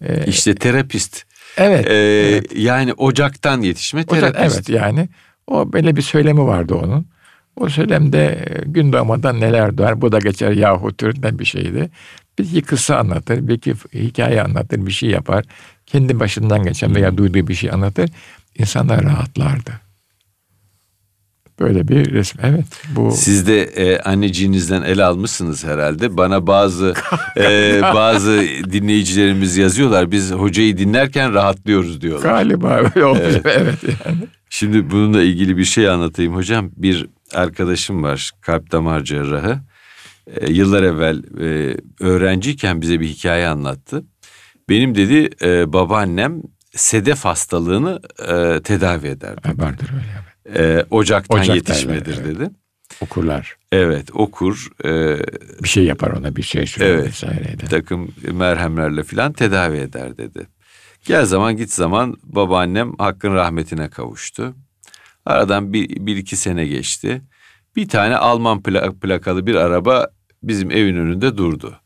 Ee, 0.04 0.24
işte 0.26 0.54
terapist. 0.54 1.24
Evet, 1.56 1.87
ee, 1.87 1.94
evet. 1.94 2.56
Yani 2.56 2.92
ocaktan 2.92 3.61
yetişme 3.61 4.04
terapist. 4.04 4.37
Ocak, 4.37 4.52
evet 4.52 4.68
yani 4.68 5.08
o 5.46 5.72
böyle 5.72 5.96
bir 5.96 6.02
söylemi 6.02 6.46
vardı 6.46 6.74
onun. 6.74 7.06
O 7.56 7.68
söylemde 7.68 8.44
gün 8.66 8.92
doğmadan 8.92 9.40
neler 9.40 9.78
doğar 9.78 10.00
bu 10.00 10.12
da 10.12 10.18
geçer 10.18 10.50
yahu 10.50 10.96
türünden 10.96 11.38
bir 11.38 11.44
şeydi. 11.44 11.90
Bir 12.38 12.62
kısa 12.62 12.96
anlatır, 12.96 13.48
bir 13.48 13.54
iki 13.54 13.74
hikaye 13.94 14.42
anlatır, 14.42 14.87
bir 14.87 14.90
şey 14.90 15.11
yapar. 15.11 15.44
Kendi 15.87 16.20
başından 16.20 16.62
geçen 16.62 16.94
veya 16.94 17.16
duyduğu 17.16 17.48
bir 17.48 17.54
şey 17.54 17.70
anlatır. 17.70 18.11
İnsanlar 18.58 19.04
rahatlardı. 19.04 19.88
Böyle 21.61 21.88
bir 21.88 22.12
resim. 22.12 22.40
Evet. 22.44 22.64
Bu 22.97 23.11
Siz 23.11 23.47
de 23.47 23.62
e, 23.62 24.01
anneciğinizden 24.01 24.83
el 24.83 25.07
almışsınız 25.07 25.64
herhalde. 25.64 26.16
Bana 26.16 26.47
bazı 26.47 26.94
e, 27.37 27.81
bazı 27.94 28.42
dinleyicilerimiz 28.73 29.57
yazıyorlar. 29.57 30.11
Biz 30.11 30.33
hocayı 30.33 30.79
dinlerken 30.79 31.35
rahatlıyoruz 31.35 32.01
diyorlar. 32.01 32.31
Galiba 32.31 32.75
öyle 32.75 33.05
olmuş. 33.05 33.23
Evet. 33.23 33.47
evet 33.59 33.79
yani. 33.83 34.18
Şimdi 34.51 34.90
bununla 34.90 35.23
ilgili 35.23 35.57
bir 35.57 35.64
şey 35.64 35.88
anlatayım 35.88 36.35
hocam. 36.35 36.71
Bir 36.77 37.07
arkadaşım 37.35 38.03
var 38.03 38.31
kalp 38.40 38.73
damar 38.73 39.05
cerrahı. 39.05 39.59
E, 40.37 40.53
yıllar 40.53 40.83
evvel 40.83 41.23
e, 41.40 41.77
öğrenciyken 42.01 42.81
bize 42.81 43.01
bir 43.01 43.07
hikaye 43.07 43.49
anlattı. 43.49 44.05
Benim 44.68 44.94
dedi 44.94 45.31
e, 45.42 45.73
babaannem 45.73 46.42
sedef 46.75 47.25
hastalığını 47.25 48.01
e, 48.29 48.62
tedavi 48.62 49.07
ederdi. 49.07 49.40
Vardır 49.57 49.90
öyle 49.94 50.29
e, 50.56 50.84
ocaktan, 50.90 51.38
ocaktan 51.38 51.54
yetişmedir 51.54 52.18
evet. 52.22 52.26
dedi. 52.26 52.50
Okurlar. 53.00 53.56
Evet 53.72 54.11
okur. 54.14 54.68
E, 54.84 55.18
bir 55.62 55.68
şey 55.68 55.84
yapar 55.84 56.11
ona 56.11 56.37
bir 56.37 56.42
şey 56.42 56.66
sürer 56.66 56.87
evet, 56.87 57.06
vesaire. 57.06 57.56
Bir 57.62 57.66
takım 57.66 58.14
merhemlerle 58.32 59.02
filan 59.02 59.32
tedavi 59.32 59.76
eder 59.76 60.18
dedi. 60.18 60.46
Gel 61.04 61.24
zaman 61.24 61.56
git 61.56 61.72
zaman 61.72 62.16
babaannem 62.24 62.92
hakkın 62.98 63.34
rahmetine 63.34 63.90
kavuştu. 63.90 64.54
Aradan 65.26 65.72
bir, 65.72 66.06
bir 66.06 66.16
iki 66.16 66.37
sene 66.37 66.66
geçti. 66.66 67.22
Bir 67.76 67.88
tane 67.88 68.16
Alman 68.16 68.62
plakalı 69.00 69.46
bir 69.46 69.54
araba 69.54 70.06
bizim 70.42 70.70
evin 70.70 70.96
önünde 70.96 71.37
durdu. 71.37 71.80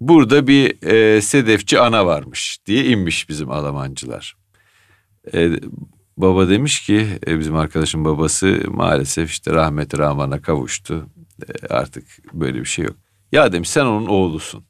Burada 0.00 0.46
bir 0.46 0.82
e, 0.82 1.20
sedefçi 1.20 1.80
ana 1.80 2.06
varmış 2.06 2.58
diye 2.66 2.84
inmiş 2.84 3.28
bizim 3.28 3.50
Almancılar. 3.50 4.36
E, 5.34 5.50
Baba 6.18 6.48
demiş 6.48 6.80
ki 6.80 7.06
e, 7.26 7.38
bizim 7.38 7.56
arkadaşın 7.56 8.04
babası 8.04 8.60
maalesef 8.68 9.30
işte 9.30 9.52
rahmet 9.52 9.98
rahmana 9.98 10.42
kavuştu. 10.42 11.06
E, 11.48 11.66
artık 11.66 12.04
böyle 12.32 12.60
bir 12.60 12.64
şey 12.64 12.84
yok. 12.84 12.96
Ya 13.32 13.52
demiş 13.52 13.70
sen 13.70 13.84
onun 13.84 14.06
oğlusun. 14.06 14.64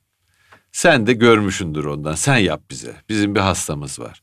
Sen 0.73 1.07
de 1.07 1.13
görmüşündür 1.13 1.85
ondan. 1.85 2.15
Sen 2.15 2.37
yap 2.37 2.61
bize. 2.71 2.95
Bizim 3.09 3.35
bir 3.35 3.41
hastamız 3.41 4.01
var. 4.01 4.23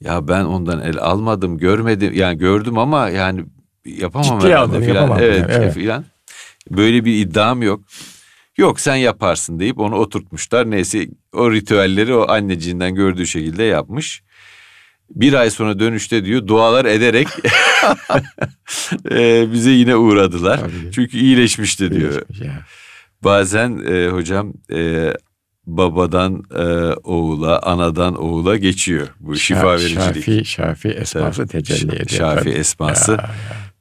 Ya 0.00 0.28
ben 0.28 0.44
ondan 0.44 0.80
el 0.80 0.98
almadım, 0.98 1.58
görmedim. 1.58 2.12
Yani 2.14 2.38
gördüm 2.38 2.78
ama 2.78 3.08
yani 3.08 3.44
yapamam 3.84 4.40
Ciddi 4.40 4.50
herhalde 4.50 4.80
filan. 4.80 4.94
Yapamam 4.94 5.18
evet, 5.22 5.40
yani, 5.40 5.52
evet. 5.52 5.74
filan. 5.74 6.04
Böyle 6.70 7.04
bir 7.04 7.18
iddiam 7.18 7.62
yok. 7.62 7.80
Yok 8.56 8.80
sen 8.80 8.96
yaparsın 8.96 9.60
deyip 9.60 9.78
onu 9.78 9.94
oturtmuşlar. 9.96 10.70
Neyse 10.70 11.08
o 11.32 11.52
ritüelleri 11.52 12.14
o 12.14 12.30
anneciğinden 12.30 12.94
gördüğü 12.94 13.26
şekilde 13.26 13.62
yapmış 13.62 14.22
bir 15.10 15.32
ay 15.32 15.50
sonra 15.50 15.78
dönüşte 15.78 16.24
diyor 16.24 16.46
dualar 16.46 16.84
ederek 16.84 17.28
e, 19.10 19.52
bize 19.52 19.70
yine 19.70 19.96
uğradılar. 19.96 20.58
Tabii. 20.60 20.92
Çünkü 20.94 21.18
iyileşmişti 21.18 21.90
diyor. 21.92 22.22
Bazen 23.24 23.78
e, 23.86 24.08
hocam 24.08 24.52
e, 24.72 25.12
babadan 25.66 26.42
e, 26.56 26.62
oğula, 26.94 27.62
anadan 27.62 28.22
oğula 28.22 28.56
geçiyor. 28.56 29.08
Bu 29.20 29.36
şifa 29.36 29.72
vericilik. 29.72 29.96
Şafi, 30.24 30.44
şafi 30.44 30.88
esması 30.88 31.46
tecelli 31.46 31.94
ediyor. 31.94 32.06
Şafi 32.08 32.44
tabii. 32.44 32.50
esması 32.50 33.12
Ya, 33.12 33.16
ya. 33.16 33.30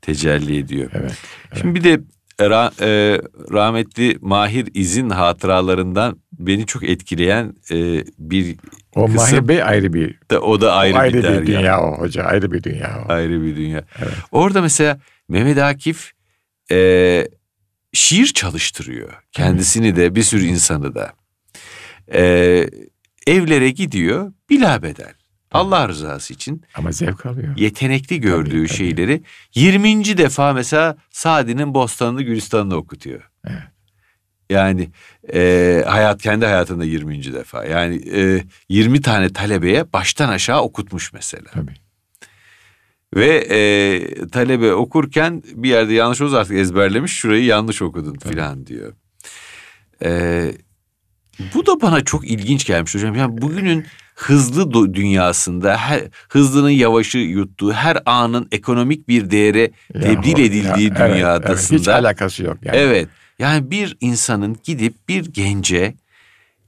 tecelli 0.01 0.57
ediyor. 0.57 0.91
Evet. 0.93 1.13
Şimdi 1.61 1.76
bir 1.76 1.84
de 1.84 2.01
ra- 2.45 2.73
e, 2.81 3.21
rahmetli 3.53 4.17
Mahir 4.21 4.67
İz'in 4.73 5.09
hatıralarından 5.09 6.19
beni 6.39 6.65
çok 6.65 6.83
etkileyen 6.83 7.53
e, 7.71 8.05
bir 8.17 8.55
O 8.95 9.05
kısım 9.05 9.15
Mahir 9.15 9.47
Bey 9.47 9.63
ayrı 9.63 9.93
bir, 9.93 10.19
da 10.31 10.41
o 10.41 10.61
da 10.61 10.73
ayrı, 10.73 10.95
o 10.95 10.99
ayrı 10.99 11.23
bir, 11.23 11.41
bir, 11.41 11.47
dünya 11.47 11.81
o 11.81 11.99
hoca. 11.99 12.23
Ayrı 12.23 12.51
bir 12.51 12.63
dünya 12.63 13.03
o. 13.05 13.11
Ayrı 13.11 13.43
bir 13.43 13.55
dünya. 13.55 13.83
Orada 14.31 14.61
mesela 14.61 14.99
Mehmet 15.29 15.57
Akif 15.57 16.11
e, 16.71 17.27
şiir 17.93 18.25
çalıştırıyor. 18.25 19.13
Kendisini 19.31 19.95
de 19.95 20.15
bir 20.15 20.23
sürü 20.23 20.45
insanı 20.45 20.95
da. 20.95 21.13
E, 22.13 22.23
evlere 23.27 23.69
gidiyor 23.69 24.33
bilabedel. 24.49 25.13
Allah 25.54 25.88
rızası 25.88 26.34
için 26.34 26.64
Ama 26.76 26.91
zevk 26.91 27.26
alıyor. 27.26 27.58
yetenekli 27.58 28.22
gördüğü 28.22 28.68
tabii. 28.68 28.78
şeyleri 28.78 29.24
20. 29.56 30.18
defa 30.18 30.54
mesela 30.54 30.97
Sadi'nin 31.12 31.74
Bostanını 31.74 32.22
Gülistan'ını 32.22 32.76
okutuyor. 32.76 33.30
Evet. 33.47 33.62
Yani 34.49 34.89
e, 35.34 35.84
hayat 35.88 36.22
kendi 36.22 36.45
hayatında 36.45 36.86
20. 36.86 37.34
defa. 37.34 37.66
Yani 37.66 37.95
e, 38.16 38.43
20 38.70 39.01
tane 39.01 39.34
talebeye 39.34 39.93
baştan 39.93 40.30
aşağı 40.30 40.62
okutmuş 40.62 41.14
mesela. 41.14 41.51
Tabii. 41.54 41.74
Ve 43.16 43.36
e, 43.49 44.28
talebe 44.28 44.74
okurken 44.74 45.43
bir 45.56 45.70
yerde 45.70 45.93
yanlış 45.93 46.22
olursa 46.22 46.38
artık 46.38 46.58
ezberlemiş 46.58 47.12
şurayı 47.14 47.45
yanlış 47.45 47.82
okudun 47.82 48.16
filan 48.18 48.66
diyor. 48.68 48.93
E, 50.04 50.51
bu 51.55 51.65
da 51.65 51.81
bana 51.81 52.03
çok 52.03 52.27
ilginç 52.27 52.65
gelmiş 52.65 52.95
hocam. 52.95 53.15
Yani 53.15 53.41
bugünün 53.41 53.86
hızlı 54.15 54.93
dünyasında 54.93 55.77
her, 55.77 56.01
hızlının 56.29 56.69
yavaşı 56.69 57.17
yuttuğu 57.17 57.73
her 57.73 57.97
anın 58.05 58.47
ekonomik 58.51 59.07
bir 59.07 59.31
değere 59.31 59.71
Ya 59.93 60.01
tebdil 60.01 60.39
edildiği 60.39 60.89
ya, 60.89 60.95
evet, 60.97 61.13
dünyadasında. 61.15 61.75
evet, 61.75 61.81
hiç 61.81 61.88
alakası 61.88 62.43
yok. 62.43 62.57
Yani. 62.63 62.77
Evet. 62.77 63.07
Yani 63.39 63.71
bir 63.71 63.97
insanın 64.01 64.57
gidip 64.63 64.93
bir 65.09 65.25
gence 65.34 65.95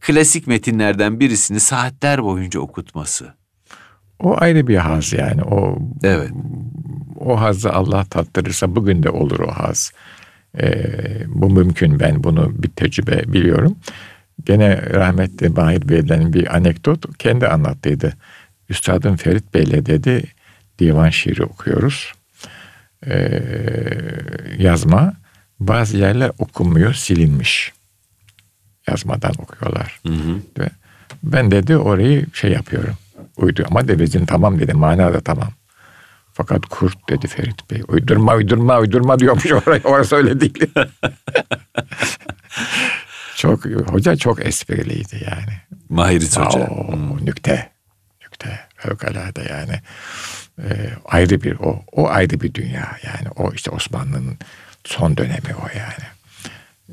klasik 0.02 0.48
metinlerden 0.48 1.20
birisini 1.20 1.60
saatler 1.60 2.24
boyunca 2.24 2.60
okutması. 2.60 3.34
O 4.20 4.36
ayrı 4.42 4.68
bir 4.68 4.76
haz 4.78 5.14
yani. 5.14 5.44
O 5.44 5.78
Evet. 6.04 6.30
o 7.20 7.42
hazzı 7.42 7.74
Allah 7.74 8.06
tattırırsa 8.06 8.76
bugün 8.76 9.04
de 9.04 9.10
olur 9.10 9.40
o 9.40 9.52
haz. 9.52 9.92
Ee, 10.62 10.84
bu 11.28 11.50
mümkün. 11.50 12.00
Ben 12.00 12.24
bunu 12.24 12.52
bir 12.64 12.70
tecrübe 12.70 13.34
biliyorum. 13.34 13.76
Gene 14.44 14.82
rahmetli 14.94 15.50
Mahir 15.50 15.90
Bey'den 15.90 16.34
bir 16.34 16.56
anekdot 16.56 17.18
kendi 17.18 17.48
anlattıydı. 17.48 18.14
Üstadım 18.70 19.16
Ferit 19.16 19.54
Bey'le 19.54 19.86
dedi 19.86 20.24
divan 20.80 21.10
şiiri 21.10 21.44
okuyoruz. 21.44 22.14
Ee, 23.08 23.42
yazma. 24.58 25.14
Bazı 25.60 25.98
yerler 25.98 26.32
okunmuyor, 26.38 26.94
silinmiş. 26.94 27.74
Yazmadan 28.88 29.34
okuyorlar. 29.40 30.00
Hı 30.08 30.14
hı. 30.14 30.42
Ben 31.24 31.52
dedi 31.52 31.78
orayı 31.78 32.26
şey 32.34 32.52
yapıyorum. 32.52 32.96
Uydu 33.38 33.66
ama 33.70 33.88
devezin 33.88 34.26
tamam 34.26 34.60
dedi. 34.60 34.74
Manada 34.74 35.22
tamam. 35.22 35.50
Fakat 36.34 36.66
kurt 36.66 37.10
dedi 37.10 37.28
Ferit 37.28 37.72
Bey. 37.72 37.82
Uydurma 37.88 38.36
uydurma 38.36 38.80
uydurma 38.80 39.20
diyormuş 39.20 39.52
oraya. 39.52 39.82
Orası 39.84 40.16
öyle 40.16 40.40
değil. 40.40 40.66
çok 43.36 43.66
hoca 43.66 44.16
çok 44.16 44.46
espriliydi 44.46 45.24
yani. 45.32 45.62
Mahiriz 45.90 46.38
Hoca. 46.38 46.68
Oo, 46.68 47.18
nükte. 47.22 47.72
Nükte. 48.22 48.60
Fevkalade 48.76 49.42
yani. 49.50 49.82
Ee, 50.64 50.90
ayrı 51.06 51.42
bir 51.42 51.56
o. 51.60 51.86
O 51.92 52.10
ayrı 52.10 52.42
bir 52.42 52.54
dünya 52.54 52.98
yani. 53.04 53.30
O 53.36 53.52
işte 53.54 53.72
Osmanlı'nın 53.72 54.38
son 54.84 55.18
dönemi 55.18 55.56
o 55.64 55.68
yani. 55.78 56.08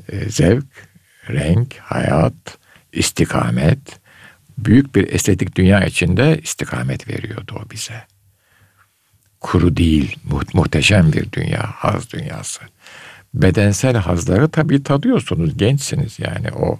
Ee, 0.09 0.29
zevk, 0.29 0.65
renk, 1.29 1.75
hayat, 1.77 2.57
istikamet. 2.91 3.79
Büyük 4.57 4.95
bir 4.95 5.13
estetik 5.13 5.55
dünya 5.55 5.85
içinde 5.85 6.37
istikamet 6.43 7.07
veriyordu 7.07 7.61
o 7.65 7.69
bize. 7.71 8.03
Kuru 9.39 9.77
değil, 9.77 10.17
mu- 10.23 10.41
muhteşem 10.53 11.13
bir 11.13 11.31
dünya, 11.31 11.63
haz 11.75 12.09
dünyası. 12.09 12.61
Bedensel 13.33 13.95
hazları 13.95 14.49
tabii 14.49 14.83
tadıyorsunuz, 14.83 15.57
gençsiniz 15.57 16.19
yani 16.19 16.51
o 16.51 16.79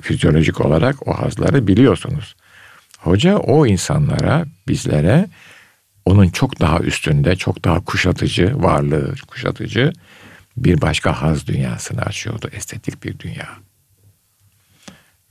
fizyolojik 0.00 0.60
olarak 0.60 1.08
o 1.08 1.18
hazları 1.18 1.66
biliyorsunuz. 1.66 2.36
Hoca 2.98 3.36
o 3.36 3.66
insanlara, 3.66 4.44
bizlere 4.68 5.26
onun 6.04 6.28
çok 6.28 6.60
daha 6.60 6.78
üstünde, 6.78 7.36
çok 7.36 7.64
daha 7.64 7.84
kuşatıcı, 7.84 8.62
varlığı 8.62 9.14
kuşatıcı 9.26 9.92
bir 10.56 10.80
başka 10.80 11.22
haz 11.22 11.46
dünyasını 11.46 12.02
açıyordu. 12.02 12.48
Estetik 12.52 13.04
bir 13.04 13.18
dünya. 13.18 13.48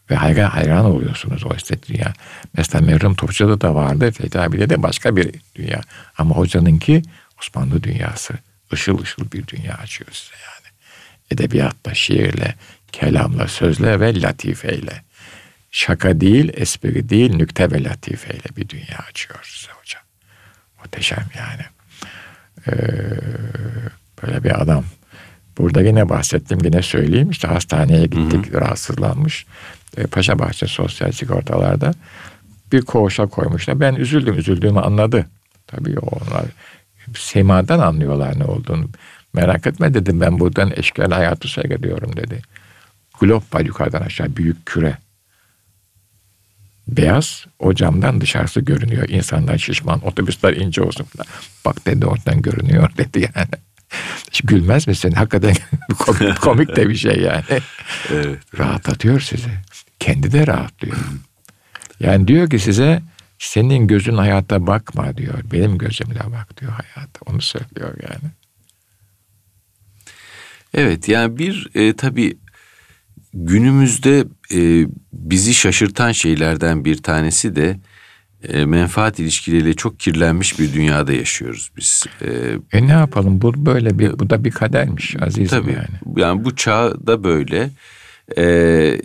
Ve 0.09 0.15
hayran, 0.15 0.49
hayran 0.49 0.85
oluyorsunuz 0.85 1.45
o 1.45 1.53
estetik 1.53 1.89
dünya. 1.89 2.13
Mesela 2.57 2.85
Meryem 2.85 3.15
Topçu'da 3.15 3.61
da 3.61 3.75
vardı. 3.75 4.11
Fethi 4.11 4.39
abi'de 4.39 4.69
de 4.69 4.83
başka 4.83 5.15
bir 5.15 5.31
dünya. 5.55 5.81
Ama 6.17 6.35
hocanınki 6.35 7.01
Osmanlı 7.39 7.83
dünyası. 7.83 8.33
Işıl 8.74 9.01
ışıl 9.01 9.32
bir 9.32 9.47
dünya 9.47 9.74
açıyor 9.74 10.09
size 10.11 10.36
yani. 10.36 10.67
Edebiyatla, 11.32 11.93
şiirle, 11.93 12.55
kelamla, 12.91 13.47
sözle 13.47 13.99
ve 13.99 14.22
latifeyle. 14.22 15.03
Şaka 15.72 16.22
değil, 16.22 16.51
espri 16.53 17.09
değil, 17.09 17.36
nükte 17.36 17.72
ve 17.72 17.84
latifeyle 17.84 18.55
bir 18.57 18.69
dünya 18.69 18.97
açıyor 19.09 19.39
size 19.43 19.72
hocam. 19.72 20.03
Muhteşem 20.78 21.26
yani. 21.38 21.65
Ee, 22.67 22.72
böyle 24.24 24.43
bir 24.43 24.61
adam. 24.61 24.84
Burada 25.57 25.82
yine 25.82 26.09
bahsettim 26.09 26.59
yine 26.63 26.82
söyleyeyim. 26.82 27.30
İşte 27.30 27.47
hastaneye 27.47 28.05
gittik 28.05 28.53
rahatsızlanmış. 28.53 29.45
E, 29.97 30.07
Paşabahçe 30.07 30.67
sosyal 30.67 31.11
sigortalarda 31.11 31.93
bir 32.72 32.82
koğuşa 32.82 33.28
koymuşlar. 33.28 33.80
Ben 33.80 33.95
üzüldüm 33.95 34.38
üzüldüğümü 34.38 34.80
anladı. 34.80 35.28
Tabii 35.67 35.99
onlar 35.99 36.45
semadan 37.18 37.80
anlıyorlar 37.80 38.39
ne 38.39 38.43
olduğunu. 38.43 38.89
Merak 39.34 39.68
etme 39.68 39.93
dedim 39.93 40.22
ben 40.22 40.39
buradan 40.39 40.72
eşkal 40.76 41.12
hayatı 41.12 41.47
seyrediyorum 41.47 42.16
dedi. 42.16 42.41
Glob 43.20 43.41
var 43.53 43.62
yukarıdan 43.62 44.01
aşağı 44.01 44.36
büyük 44.36 44.66
küre. 44.66 44.97
Beyaz 46.88 47.45
o 47.59 47.74
camdan 47.74 48.22
dışarısı 48.22 48.62
görünüyor. 48.62 49.09
İnsanlar 49.09 49.57
şişman 49.57 50.05
otobüsler 50.05 50.53
ince 50.53 50.82
olsun 50.82 51.03
falan. 51.03 51.28
Bak 51.66 51.86
dedi 51.86 52.05
oradan 52.05 52.41
görünüyor 52.41 52.89
dedi 52.97 53.30
yani. 53.36 53.51
Gülmez 54.43 54.88
misin? 54.88 55.12
Hakikaten 55.12 55.55
komik, 55.99 56.41
komik 56.41 56.76
de 56.76 56.89
bir 56.89 56.95
şey 56.95 57.20
yani. 57.20 57.43
Evet. 58.12 58.39
Rahatlatıyor 58.57 59.20
sizi. 59.20 59.49
Kendi 59.99 60.32
de 60.32 60.47
rahatlıyor. 60.47 60.97
Yani 61.99 62.28
diyor 62.28 62.49
ki 62.49 62.59
size 62.59 63.01
senin 63.41 63.87
gözün 63.87 64.17
hayata 64.17 64.67
bakma 64.67 65.17
diyor. 65.17 65.39
Benim 65.51 65.77
gözümle 65.77 66.19
bak 66.19 66.61
diyor 66.61 66.71
hayata. 66.71 67.19
Onu 67.25 67.41
söylüyor 67.41 67.93
yani. 68.03 68.31
Evet 70.73 71.07
yani 71.09 71.37
bir 71.37 71.69
e, 71.75 71.93
tabii 71.95 72.37
günümüzde 73.33 74.25
e, 74.53 74.87
bizi 75.13 75.53
şaşırtan 75.53 76.11
şeylerden 76.11 76.85
bir 76.85 77.03
tanesi 77.03 77.55
de 77.55 77.79
e, 78.47 78.65
menfaat 78.65 79.19
ilişkileriyle 79.19 79.73
çok 79.73 79.99
kirlenmiş 79.99 80.59
bir 80.59 80.73
dünyada 80.73 81.13
yaşıyoruz 81.13 81.71
biz. 81.77 82.05
E, 82.21 82.77
E 82.77 82.87
ne 82.87 82.91
yapalım? 82.91 83.41
Bu 83.41 83.65
böyle 83.65 83.99
bir 83.99 84.19
bu 84.19 84.29
da 84.29 84.43
bir 84.43 84.51
kadermiş 84.51 85.15
azizim 85.21 85.47
tabii 85.47 85.71
yani. 85.71 86.19
yani 86.21 86.45
bu 86.45 86.55
çağda 86.55 87.23
böyle 87.23 87.69
e, 88.38 89.01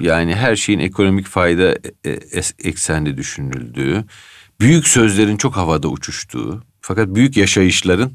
yani 0.00 0.34
her 0.34 0.56
şeyin 0.56 0.78
ekonomik 0.78 1.26
fayda 1.26 1.68
e, 2.04 2.10
es- 2.14 2.68
eksenli 2.68 3.16
düşünüldüğü, 3.16 4.04
büyük 4.60 4.88
sözlerin 4.88 5.36
çok 5.36 5.56
havada 5.56 5.88
uçuştuğu 5.88 6.62
fakat 6.80 7.08
büyük 7.08 7.36
yaşayışların 7.36 8.12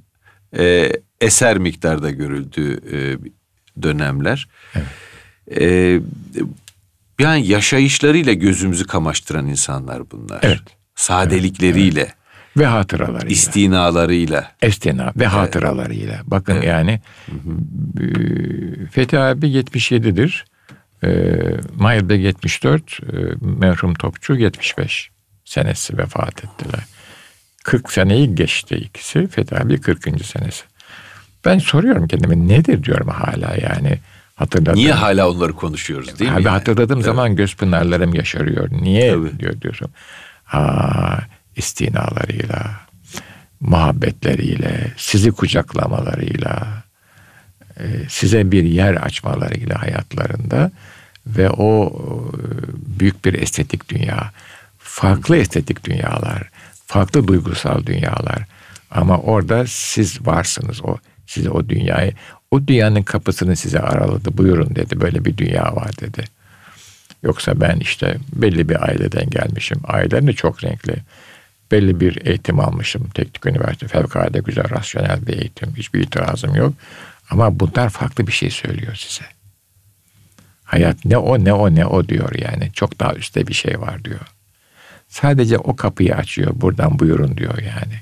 e, 0.57 0.91
eser 1.21 1.57
miktarda 1.57 2.11
görüldüğü 2.11 2.73
e, 2.91 2.97
dönemler. 3.83 4.47
E, 5.59 5.99
yani 7.19 7.47
yaşayışlarıyla 7.47 8.33
gözümüzü 8.33 8.87
kamaştıran 8.87 9.47
insanlar 9.47 10.11
bunlar. 10.11 10.39
Evet. 10.41 10.59
Sadelikleriyle, 10.95 12.13
Ve 12.57 12.65
hatıralarıyla. 12.65 13.29
istinalarıyla. 13.29 14.51
Estina 14.61 15.13
ve 15.15 15.27
hatıralarıyla. 15.27 16.21
Bakın 16.25 16.61
yani 16.61 17.01
e, 17.99 18.05
Fethi 18.91 19.19
abi 19.19 19.47
77'dir. 19.47 20.45
E, 21.03 21.09
Mahir 21.75 22.09
Bey 22.09 22.21
74, 22.21 22.99
e, 22.99 23.05
merhum 23.41 23.93
Topçu 23.93 24.35
75 24.35 25.09
senesi 25.45 25.97
vefat 25.97 26.43
ettiler. 26.45 26.83
40 27.63 27.91
seneyi 27.91 28.35
geçti 28.35 28.75
ikisi. 28.75 29.27
Fethi 29.27 29.59
abi 29.59 29.81
40. 29.81 30.25
senesi. 30.25 30.63
Ben 31.45 31.59
soruyorum 31.59 32.07
kendime 32.07 32.47
nedir 32.47 32.83
diyorum 32.83 33.07
hala 33.07 33.55
yani 33.61 33.99
Hatırladım. 34.35 34.75
Niye 34.75 34.91
hala 34.93 35.29
onları 35.29 35.53
konuşuyoruz 35.53 36.19
değil 36.19 36.31
mi? 36.31 36.35
Abi 36.35 36.43
yani? 36.43 36.53
hatırladığım 36.53 36.97
Evet. 36.97 37.05
zaman 37.05 37.35
göz 37.35 37.55
pınarlarım 37.55 38.13
yaşarıyor. 38.13 38.71
Niye 38.71 39.11
Tabii. 39.11 39.39
diyor 39.39 39.61
diyorsun. 39.61 39.89
Ha 40.43 41.19
istinalarıyla, 41.55 42.71
muhabbetleriyle, 43.59 44.91
sizi 44.97 45.31
kucaklamalarıyla, 45.31 46.83
e, 47.77 47.83
size 48.09 48.51
bir 48.51 48.63
yer 48.63 48.93
açmalarıyla 48.93 49.81
hayatlarında 49.81 50.71
ve 51.27 51.49
o 51.49 51.93
e, 52.33 52.41
büyük 52.99 53.25
bir 53.25 53.33
estetik 53.33 53.89
dünya, 53.89 54.31
farklı 54.79 55.37
estetik 55.37 55.83
dünyalar, 55.83 56.49
farklı 56.85 57.27
duygusal 57.27 57.85
dünyalar. 57.85 58.43
Ama 58.91 59.17
orada 59.17 59.67
siz 59.67 60.27
varsınız. 60.27 60.81
O 60.83 60.97
size 61.27 61.49
o 61.49 61.69
dünyayı, 61.69 62.13
o 62.51 62.67
dünyanın 62.67 63.03
kapısını 63.03 63.55
size 63.55 63.79
araladı. 63.79 64.37
Buyurun 64.37 64.75
dedi. 64.75 65.01
Böyle 65.01 65.25
bir 65.25 65.37
dünya 65.37 65.75
var 65.75 65.91
dedi. 66.01 66.23
Yoksa 67.23 67.61
ben 67.61 67.79
işte 67.79 68.17
belli 68.33 68.69
bir 68.69 68.83
aileden 68.83 69.29
gelmişim. 69.29 69.81
Ailem 69.83 70.27
de 70.27 70.33
çok 70.33 70.63
renkli. 70.63 70.95
Belli 71.73 71.99
bir 71.99 72.25
eğitim 72.25 72.59
almışım. 72.59 73.09
Teknik 73.13 73.45
üniversite 73.45 73.87
fevkalade 73.87 74.39
güzel, 74.39 74.69
rasyonel 74.69 75.27
bir 75.27 75.33
eğitim. 75.33 75.75
Hiçbir 75.75 75.99
itirazım 75.99 76.55
yok. 76.55 76.73
Ama 77.29 77.59
bunlar 77.59 77.89
farklı 77.89 78.27
bir 78.27 78.31
şey 78.31 78.49
söylüyor 78.49 78.95
size. 78.95 79.25
Hayat 80.63 81.05
ne 81.05 81.17
o 81.17 81.43
ne 81.43 81.53
o 81.53 81.75
ne 81.75 81.85
o 81.85 82.07
diyor 82.07 82.35
yani. 82.35 82.71
Çok 82.73 82.99
daha 82.99 83.13
üstte 83.13 83.47
bir 83.47 83.53
şey 83.53 83.81
var 83.81 84.03
diyor. 84.03 84.19
Sadece 85.07 85.57
o 85.57 85.75
kapıyı 85.75 86.15
açıyor. 86.15 86.51
Buradan 86.55 86.99
buyurun 86.99 87.37
diyor 87.37 87.57
yani. 87.57 88.01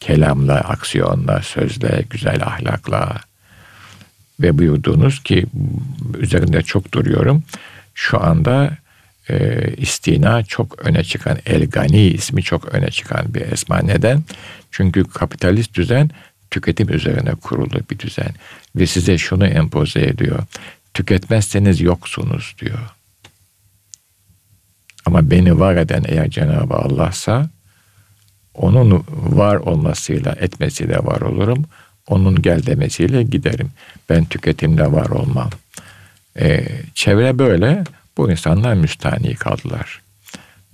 Kelamla, 0.00 0.54
aksiyonla, 0.54 1.42
sözle, 1.42 2.04
güzel 2.10 2.42
ahlakla 2.42 3.20
ve 4.40 4.58
buyurduğunuz 4.58 5.22
ki 5.22 5.46
üzerinde 6.18 6.62
çok 6.62 6.92
duruyorum. 6.92 7.44
Şu 7.94 8.24
anda 8.24 8.78
e, 9.30 9.68
istina 9.76 10.44
çok 10.44 10.86
öne 10.86 11.04
çıkan, 11.04 11.38
El 11.46 11.66
Gani 11.66 12.02
ismi 12.02 12.42
çok 12.42 12.74
öne 12.74 12.90
çıkan 12.90 13.34
bir 13.34 13.40
esma. 13.40 13.78
Neden? 13.78 14.22
Çünkü 14.70 15.04
kapitalist 15.04 15.74
düzen 15.74 16.10
tüketim 16.50 16.94
üzerine 16.94 17.34
kurulu 17.34 17.80
bir 17.90 17.98
düzen. 17.98 18.30
Ve 18.76 18.86
size 18.86 19.18
şunu 19.18 19.46
empoze 19.46 20.00
ediyor. 20.00 20.42
Tüketmezseniz 20.94 21.80
yoksunuz 21.80 22.54
diyor. 22.60 22.78
Ama 25.06 25.30
beni 25.30 25.60
var 25.60 25.76
eden 25.76 26.04
eğer 26.08 26.30
Cenab-ı 26.30 26.74
Allah'sa 26.74 27.50
onun 28.54 29.04
var 29.10 29.56
olmasıyla 29.56 30.32
etmesiyle 30.32 30.98
var 30.98 31.20
olurum. 31.20 31.64
Onun 32.08 32.42
gel 32.42 32.66
demesiyle 32.66 33.22
giderim. 33.22 33.70
Ben 34.10 34.24
tüketimde 34.24 34.92
var 34.92 35.06
olmam. 35.06 35.50
Ee, 36.38 36.68
çevre 36.94 37.38
böyle. 37.38 37.84
Bu 38.16 38.30
insanlar 38.30 38.74
müstahni 38.74 39.34
kaldılar. 39.34 40.02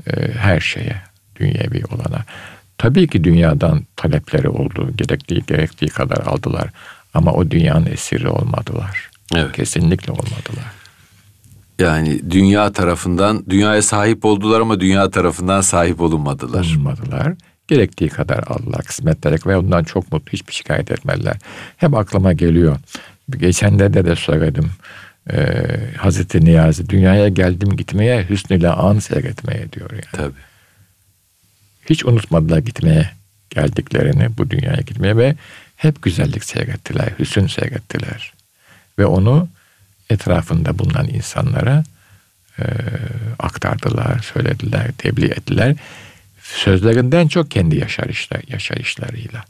Ee, 0.06 0.32
her 0.32 0.60
şeye, 0.60 0.96
dünyevi 1.36 1.82
olana. 1.94 2.24
Tabii 2.78 3.08
ki 3.08 3.24
dünyadan 3.24 3.86
talepleri 3.96 4.48
oldu. 4.48 4.90
Gerektiği, 4.96 5.42
gerektiği 5.46 5.88
kadar 5.88 6.26
aldılar. 6.26 6.70
Ama 7.14 7.32
o 7.32 7.50
dünyanın 7.50 7.86
esiri 7.86 8.28
olmadılar. 8.28 9.10
Evet. 9.34 9.52
Kesinlikle 9.52 10.12
olmadılar. 10.12 10.72
Yani 11.78 12.30
dünya 12.30 12.72
tarafından 12.72 13.44
dünyaya 13.48 13.82
sahip 13.82 14.24
oldular 14.24 14.60
ama 14.60 14.80
dünya 14.80 15.10
tarafından 15.10 15.60
sahip 15.60 16.00
olunmadılar. 16.00 16.64
Bulunmadılar. 16.64 17.32
Gerektiği 17.68 18.08
kadar 18.08 18.38
aldılar 18.38 18.82
kısmetleri 18.82 19.36
ve 19.46 19.56
ondan 19.56 19.84
çok 19.84 20.12
mutlu 20.12 20.32
hiçbir 20.32 20.52
şikayet 20.52 20.90
etmediler. 20.90 21.36
Hep 21.76 21.94
aklıma 21.94 22.32
geliyor. 22.32 22.76
Geçenlerde 23.30 24.04
de 24.04 24.16
söyledim. 24.16 24.70
Ee, 25.30 25.64
Hazreti 25.96 26.44
Niyazi 26.44 26.88
dünyaya 26.88 27.28
geldim 27.28 27.76
gitmeye 27.76 28.26
hüsnüyle 28.28 28.68
an 28.68 28.98
seyretmeye 28.98 29.72
diyor 29.72 29.90
yani. 29.90 30.02
Tabii. 30.12 30.40
Hiç 31.90 32.04
unutmadılar 32.04 32.58
gitmeye 32.58 33.10
geldiklerini 33.50 34.38
bu 34.38 34.50
dünyaya 34.50 34.80
gitmeye 34.86 35.16
ve 35.16 35.36
hep 35.76 36.02
güzellik 36.02 36.44
seyrettiler, 36.44 37.08
hüsün 37.18 37.46
seyrettiler. 37.46 38.32
Ve 38.98 39.06
onu 39.06 39.48
etrafında 40.10 40.78
bulunan 40.78 41.08
insanlara 41.08 41.84
e, 42.58 42.64
aktardılar, 43.38 44.18
söylediler, 44.18 44.90
tebliğ 44.98 45.26
ettiler. 45.26 45.76
Sözlerinden 46.42 47.28
çok 47.28 47.50
kendi 47.50 47.76
yaşarışlar, 47.76 48.42
yaşayışlarıyla. 48.48 49.44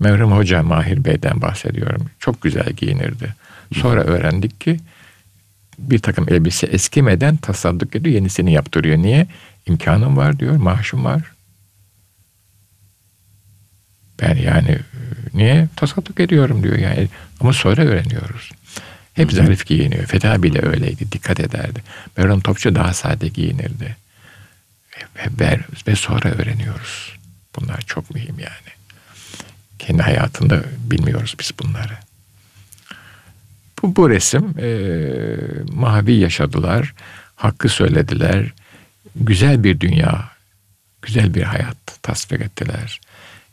Merhum 0.00 0.32
Hoca 0.32 0.62
Mahir 0.62 1.04
Bey'den 1.04 1.42
bahsediyorum. 1.42 2.10
Çok 2.18 2.42
güzel 2.42 2.72
giyinirdi. 2.72 3.34
Sonra 3.74 4.00
öğrendik 4.00 4.60
ki 4.60 4.80
bir 5.78 5.98
takım 5.98 6.26
elbise 6.28 6.66
eskimeden 6.66 7.36
tasadduk 7.36 7.96
ediyor, 7.96 8.14
yenisini 8.14 8.52
yaptırıyor. 8.52 8.98
Niye? 8.98 9.26
İmkanım 9.66 10.16
var 10.16 10.38
diyor, 10.38 10.56
maaşım 10.56 11.04
var. 11.04 11.22
Ben 14.22 14.36
yani 14.36 14.70
e, 14.70 14.80
niye 15.34 15.68
tasadduk 15.76 16.20
ediyorum 16.20 16.62
diyor 16.62 16.78
yani. 16.78 17.08
Ama 17.40 17.52
sonra 17.52 17.82
öğreniyoruz. 17.82 18.50
Hep 19.14 19.32
zarif 19.32 19.66
giyiniyor. 19.66 20.06
Feda 20.06 20.42
bile 20.42 20.62
öyleydi. 20.62 21.12
Dikkat 21.12 21.40
ederdi. 21.40 21.82
Beron 22.16 22.40
Topçu 22.40 22.74
daha 22.74 22.94
sade 22.94 23.28
giyinirdi. 23.28 23.96
Ve, 25.16 25.40
ve, 25.40 25.60
ve 25.88 25.96
sonra 25.96 26.28
öğreniyoruz. 26.28 27.16
Bunlar 27.56 27.80
çok 27.80 28.14
mühim 28.14 28.38
yani. 28.38 28.70
Kendi 29.78 30.02
hayatında 30.02 30.62
bilmiyoruz 30.90 31.34
biz 31.40 31.52
bunları. 31.62 32.09
Bu, 33.82 33.96
bu 33.96 34.10
resim 34.10 34.54
e, 34.58 34.70
mavi 35.72 36.12
yaşadılar. 36.12 36.94
Hakkı 37.36 37.68
söylediler. 37.68 38.52
Güzel 39.16 39.64
bir 39.64 39.80
dünya, 39.80 40.28
güzel 41.02 41.34
bir 41.34 41.42
hayat 41.42 41.76
tasvir 42.02 42.40
ettiler. 42.40 43.00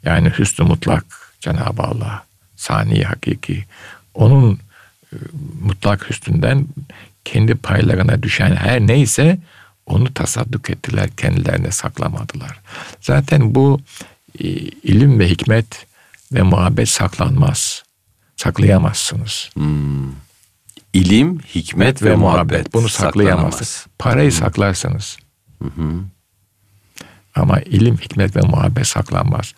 Yani 0.04 0.30
hüsnü 0.30 0.66
mutlak 0.66 1.06
Cenab-ı 1.40 1.82
Allah, 1.82 2.26
sani 2.56 3.04
hakiki. 3.04 3.66
Onun 4.14 4.60
e, 5.14 5.16
mutlak 5.62 6.10
hüsnünden 6.10 6.68
kendi 7.26 7.56
paylarına 7.56 8.24
düşen 8.24 8.56
her 8.56 8.80
neyse 8.80 9.38
onu 9.86 10.14
tasadduk 10.14 10.70
ettiler, 10.70 11.10
kendilerine 11.18 11.72
saklamadılar. 11.72 12.60
Zaten 13.02 13.56
bu 13.56 13.82
e, 14.40 14.48
ilim 14.84 15.20
ve 15.20 15.30
hikmet 15.30 15.86
ve 16.32 16.42
muhabbet 16.42 16.90
saklanmaz. 16.90 17.84
Saklayamazsınız. 18.38 19.50
Hmm. 19.54 20.12
İlim, 20.94 21.40
hikmet 21.40 22.04
ve, 22.04 22.16
muhabbet. 22.16 22.74
Bunu 22.74 22.90
saklayamazsınız. 22.90 23.88
Parayı 24.00 24.32
saklarsınız. 24.32 25.18
Hı 25.62 25.68
hı. 25.68 26.02
Ama 27.36 27.60
ilim, 27.60 27.98
hikmet 27.98 28.36
ve 28.36 28.42
muhabbet 28.42 28.88
saklanmaz. 28.88 29.54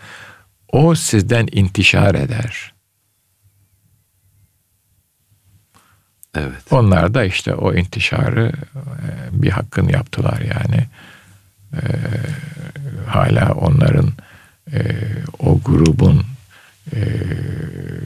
O 0.72 0.96
sizden 0.96 1.48
intişar 1.52 2.16
eder. 2.16 2.74
Evet. 6.36 6.64
Onlar 6.72 7.14
da 7.14 7.24
işte 7.24 7.54
o 7.54 7.74
intişarı 7.74 8.52
e, 8.76 9.42
bir 9.42 9.50
hakkın 9.50 9.88
yaptılar 9.90 10.42
yani. 10.42 10.88
E, 11.74 11.82
hala 13.08 13.54
onların 13.54 14.14
e, 14.74 14.80
o 15.40 15.60
grubun 15.60 16.24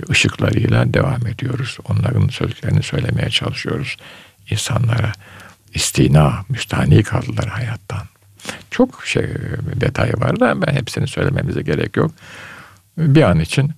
ışıklarıyla 0.09 0.93
devam 0.93 1.27
ediyoruz. 1.27 1.77
Onların 1.89 2.27
sözlerini 2.27 2.83
söylemeye 2.83 3.29
çalışıyoruz 3.29 3.97
insanlara. 4.49 5.11
İstina, 5.73 6.45
müstahni 6.49 7.03
kaldılar 7.03 7.47
hayattan. 7.47 8.01
Çok 8.71 9.05
şey 9.05 9.23
detayı 9.81 10.13
var 10.13 10.39
da 10.39 10.61
ben 10.61 10.73
hepsini 10.73 11.07
söylememize 11.07 11.61
gerek 11.61 11.97
yok. 11.97 12.11
Bir 12.97 13.21
an 13.21 13.39
için 13.39 13.71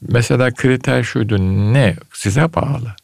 mesela 0.00 0.50
kriter 0.50 1.02
şuydu 1.02 1.38
ne 1.72 1.96
size 2.12 2.54
bağlı. 2.54 2.94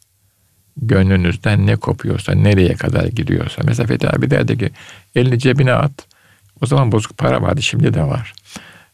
Gönlünüzden 0.76 1.66
ne 1.66 1.76
kopuyorsa, 1.76 2.32
nereye 2.32 2.74
kadar 2.74 3.05
gidiyorsa. 3.05 3.62
Mesela 3.64 3.87
Fethi 3.87 4.11
abi 4.11 4.30
derdi 4.30 4.59
ki 4.59 4.70
elini 5.14 5.39
cebine 5.39 5.72
at. 5.72 6.07
O 6.61 6.66
zaman 6.66 6.93
bozuk 6.93 7.18
para 7.18 7.43
vardı, 7.43 7.62
şimdi 7.62 7.95
de 7.95 8.03
var. 8.03 8.32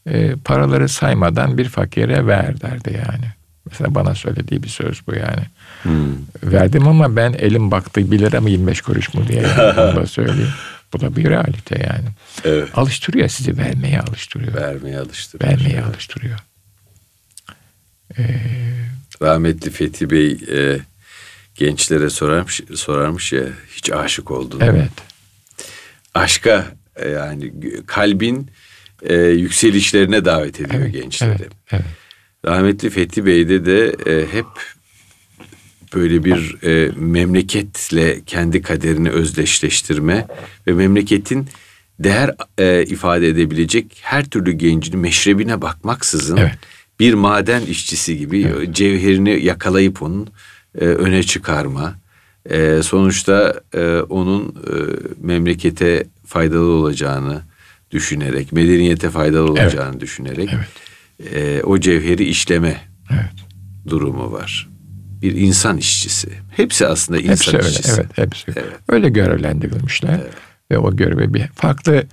E, 0.07 0.35
paraları 0.45 0.89
saymadan 0.89 1.59
bir 1.59 1.69
fakire 1.69 2.27
ver 2.27 2.61
derdi 2.61 3.03
yani. 3.09 3.33
Mesela 3.71 3.95
bana 3.95 4.15
söylediği 4.15 4.63
bir 4.63 4.69
söz 4.69 5.07
bu 5.07 5.15
yani. 5.15 5.47
Hmm. 5.83 6.15
Verdim 6.43 6.89
ama 6.89 7.17
ben 7.17 7.33
elim 7.33 7.71
baktı 7.71 8.11
1 8.11 8.19
lira 8.19 8.41
mı 8.41 8.51
25 8.51 8.81
kuruş 8.81 9.15
mu 9.15 9.29
diye 9.29 9.43
yani. 9.43 9.81
Onu 9.81 9.97
da 9.97 10.07
söyleyeyim. 10.07 10.53
Bu 10.93 11.01
da 11.01 11.17
bir 11.17 11.31
realite 11.31 11.79
yani. 11.79 12.09
Evet. 12.45 12.79
Alıştırıyor 12.79 13.29
sizi 13.29 13.59
vermeye 13.59 14.01
alıştırıyor. 14.01 14.55
Vermeye 14.55 14.99
alıştırıyor. 14.99 15.51
Vermeye 15.51 15.83
alıştırıyor. 15.83 16.39
Ee, 18.19 18.41
Rahmetli 19.23 19.71
Fethi 19.71 20.11
Bey 20.11 20.39
e, 20.53 20.79
gençlere 21.55 22.11
sorarmış, 22.11 22.61
sorarmış 22.75 23.33
ya 23.33 23.45
hiç 23.71 23.93
aşık 23.93 24.31
oldun 24.31 24.61
evet. 24.61 24.91
Aşka 26.15 26.67
e, 26.97 27.09
yani 27.09 27.53
kalbin 27.87 28.51
e, 29.03 29.15
yükselişlerine 29.17 30.25
davet 30.25 30.61
ediyor 30.61 30.83
Evet, 30.83 30.93
gençleri. 30.93 31.31
evet, 31.31 31.51
evet. 31.73 31.85
Rahmetli 32.47 32.91
Fethi 32.91 33.27
Bey'de 33.27 33.67
de 33.67 33.97
e, 34.07 34.27
hep 34.33 34.47
böyle 35.95 36.25
bir 36.25 36.63
e, 36.65 36.91
memleketle 36.97 38.21
kendi 38.27 38.63
kaderini 38.63 39.11
özdeşleştirme 39.11 40.27
ve 40.67 40.73
memleketin 40.73 41.47
değer 41.99 42.35
e, 42.59 42.85
ifade 42.85 43.29
edebilecek 43.29 43.99
her 44.03 44.25
türlü 44.25 44.53
gencini 44.53 44.97
meşrebine 44.97 45.63
bakmaksızın 45.63 46.37
Evet. 46.37 46.59
bir 47.01 47.15
maden 47.15 47.63
işçisi 47.63 48.19
gibi 48.19 48.47
cevherini 48.73 49.45
yakalayıp 49.45 50.03
onun 50.03 50.27
e, 50.81 50.85
öne 50.85 51.23
çıkarma. 51.23 51.95
E, 52.51 52.81
sonuçta 52.83 53.61
e, 53.75 53.97
onun 53.97 54.49
e, 54.49 54.75
memlekete 55.21 56.07
faydalı 56.27 56.71
olacağını 56.71 57.43
düşünerek, 57.93 58.53
medeniyete 58.53 59.11
faydalı 59.11 59.51
olacağını 59.51 60.01
düşünerek 60.01 60.51
e, 61.35 61.63
o 61.63 61.81
cevheri 61.81 62.25
işleme 62.25 62.81
Evet. 63.13 63.31
durumu 63.89 64.33
var. 64.33 64.69
Bir 65.23 65.33
insan 65.37 65.77
işçisi. 65.79 66.29
Hepsi 66.57 66.87
aslında 66.87 67.21
insan 67.21 67.31
Hepsi 67.33 67.57
öyle. 67.57 67.69
işçisi. 67.69 68.01
Evet, 68.01 68.19
hepsi. 68.19 68.53
Öyle 68.89 69.09
görevlendirilmişler. 69.09 70.21
Ve 70.71 70.79
o 70.79 70.97
görevi 70.97 71.35
bir 71.35 71.47
farklı 71.47 72.07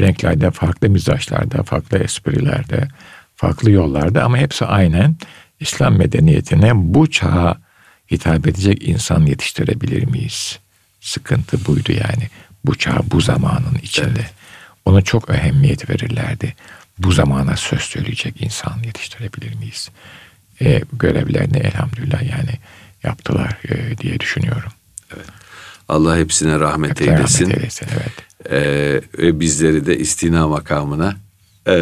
renklerde, 0.00 0.50
farklı 0.50 0.90
mizaçlarda, 0.90 1.62
farklı 1.62 1.98
esprilerde, 1.98 2.88
farklı 3.34 3.70
yollarda 3.70 4.24
ama 4.24 4.38
hepsi 4.38 4.64
aynen 4.64 5.16
İslam 5.60 5.96
medeniyetine 5.98 6.70
bu 6.74 7.10
çağa 7.10 7.56
hitap 8.10 8.46
edecek 8.46 8.88
insan 8.88 9.26
yetiştirebilir 9.26 10.06
miyiz? 10.06 10.58
Sıkıntı 11.00 11.66
buydu 11.66 11.92
yani. 11.92 12.28
Bu 12.64 12.74
çağ 12.74 13.00
bu 13.10 13.20
zamanın 13.20 13.74
içinde. 13.82 14.26
Ona 14.84 15.02
çok 15.02 15.30
ehemmiyet 15.30 15.90
verirlerdi. 15.90 16.54
Bu 16.98 17.12
zamana 17.12 17.56
söz 17.56 17.80
söyleyecek 17.80 18.42
insan 18.42 18.82
yetiştirebilir 18.84 19.54
miyiz? 19.54 19.90
E, 20.60 20.82
görevlerini 20.92 21.56
elhamdülillah 21.58 22.22
yani 22.22 22.50
yaptılar 23.04 23.58
e, 23.68 23.98
diye 23.98 24.20
düşünüyorum. 24.20 24.72
Allah 25.88 26.16
hepsine 26.16 26.60
rahmet 26.60 27.00
Hep 27.00 27.08
rahmet 27.08 27.18
eylesin. 27.18 27.50
eylesin, 27.50 27.86
evet. 27.92 28.12
Ee, 28.50 29.00
ve 29.18 29.40
bizleri 29.40 29.86
de 29.86 29.98
istina 29.98 30.48
makamına 30.48 31.16
e, 31.68 31.76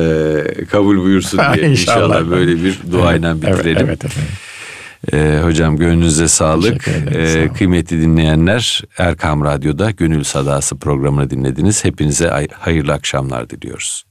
kabul 0.70 0.96
buyursun 0.98 1.40
diye 1.54 1.66
İnşallah. 1.70 2.06
inşallah 2.06 2.30
böyle 2.30 2.64
bir 2.64 2.78
duayla 2.92 3.30
Evet, 3.30 3.42
bitirelim. 3.42 3.76
Evet, 3.76 3.84
evet 3.88 4.04
efendim. 4.04 4.32
Ee, 5.12 5.40
hocam 5.42 5.76
gönlünüze 5.76 6.28
sağlık. 6.28 6.88
Ederim, 6.88 7.20
Ee, 7.20 7.26
sağ 7.26 7.38
olun. 7.40 7.48
kıymetli 7.48 8.00
dinleyenler 8.02 8.82
Erkam 8.98 9.44
Radyo'da 9.44 9.90
Gönül 9.90 10.24
Sadası 10.24 10.78
programını 10.78 11.30
dinlediniz. 11.30 11.84
Hepinize 11.84 12.30
ay- 12.30 12.48
hayırlı 12.52 12.92
akşamlar 12.92 13.50
diliyoruz. 13.50 14.04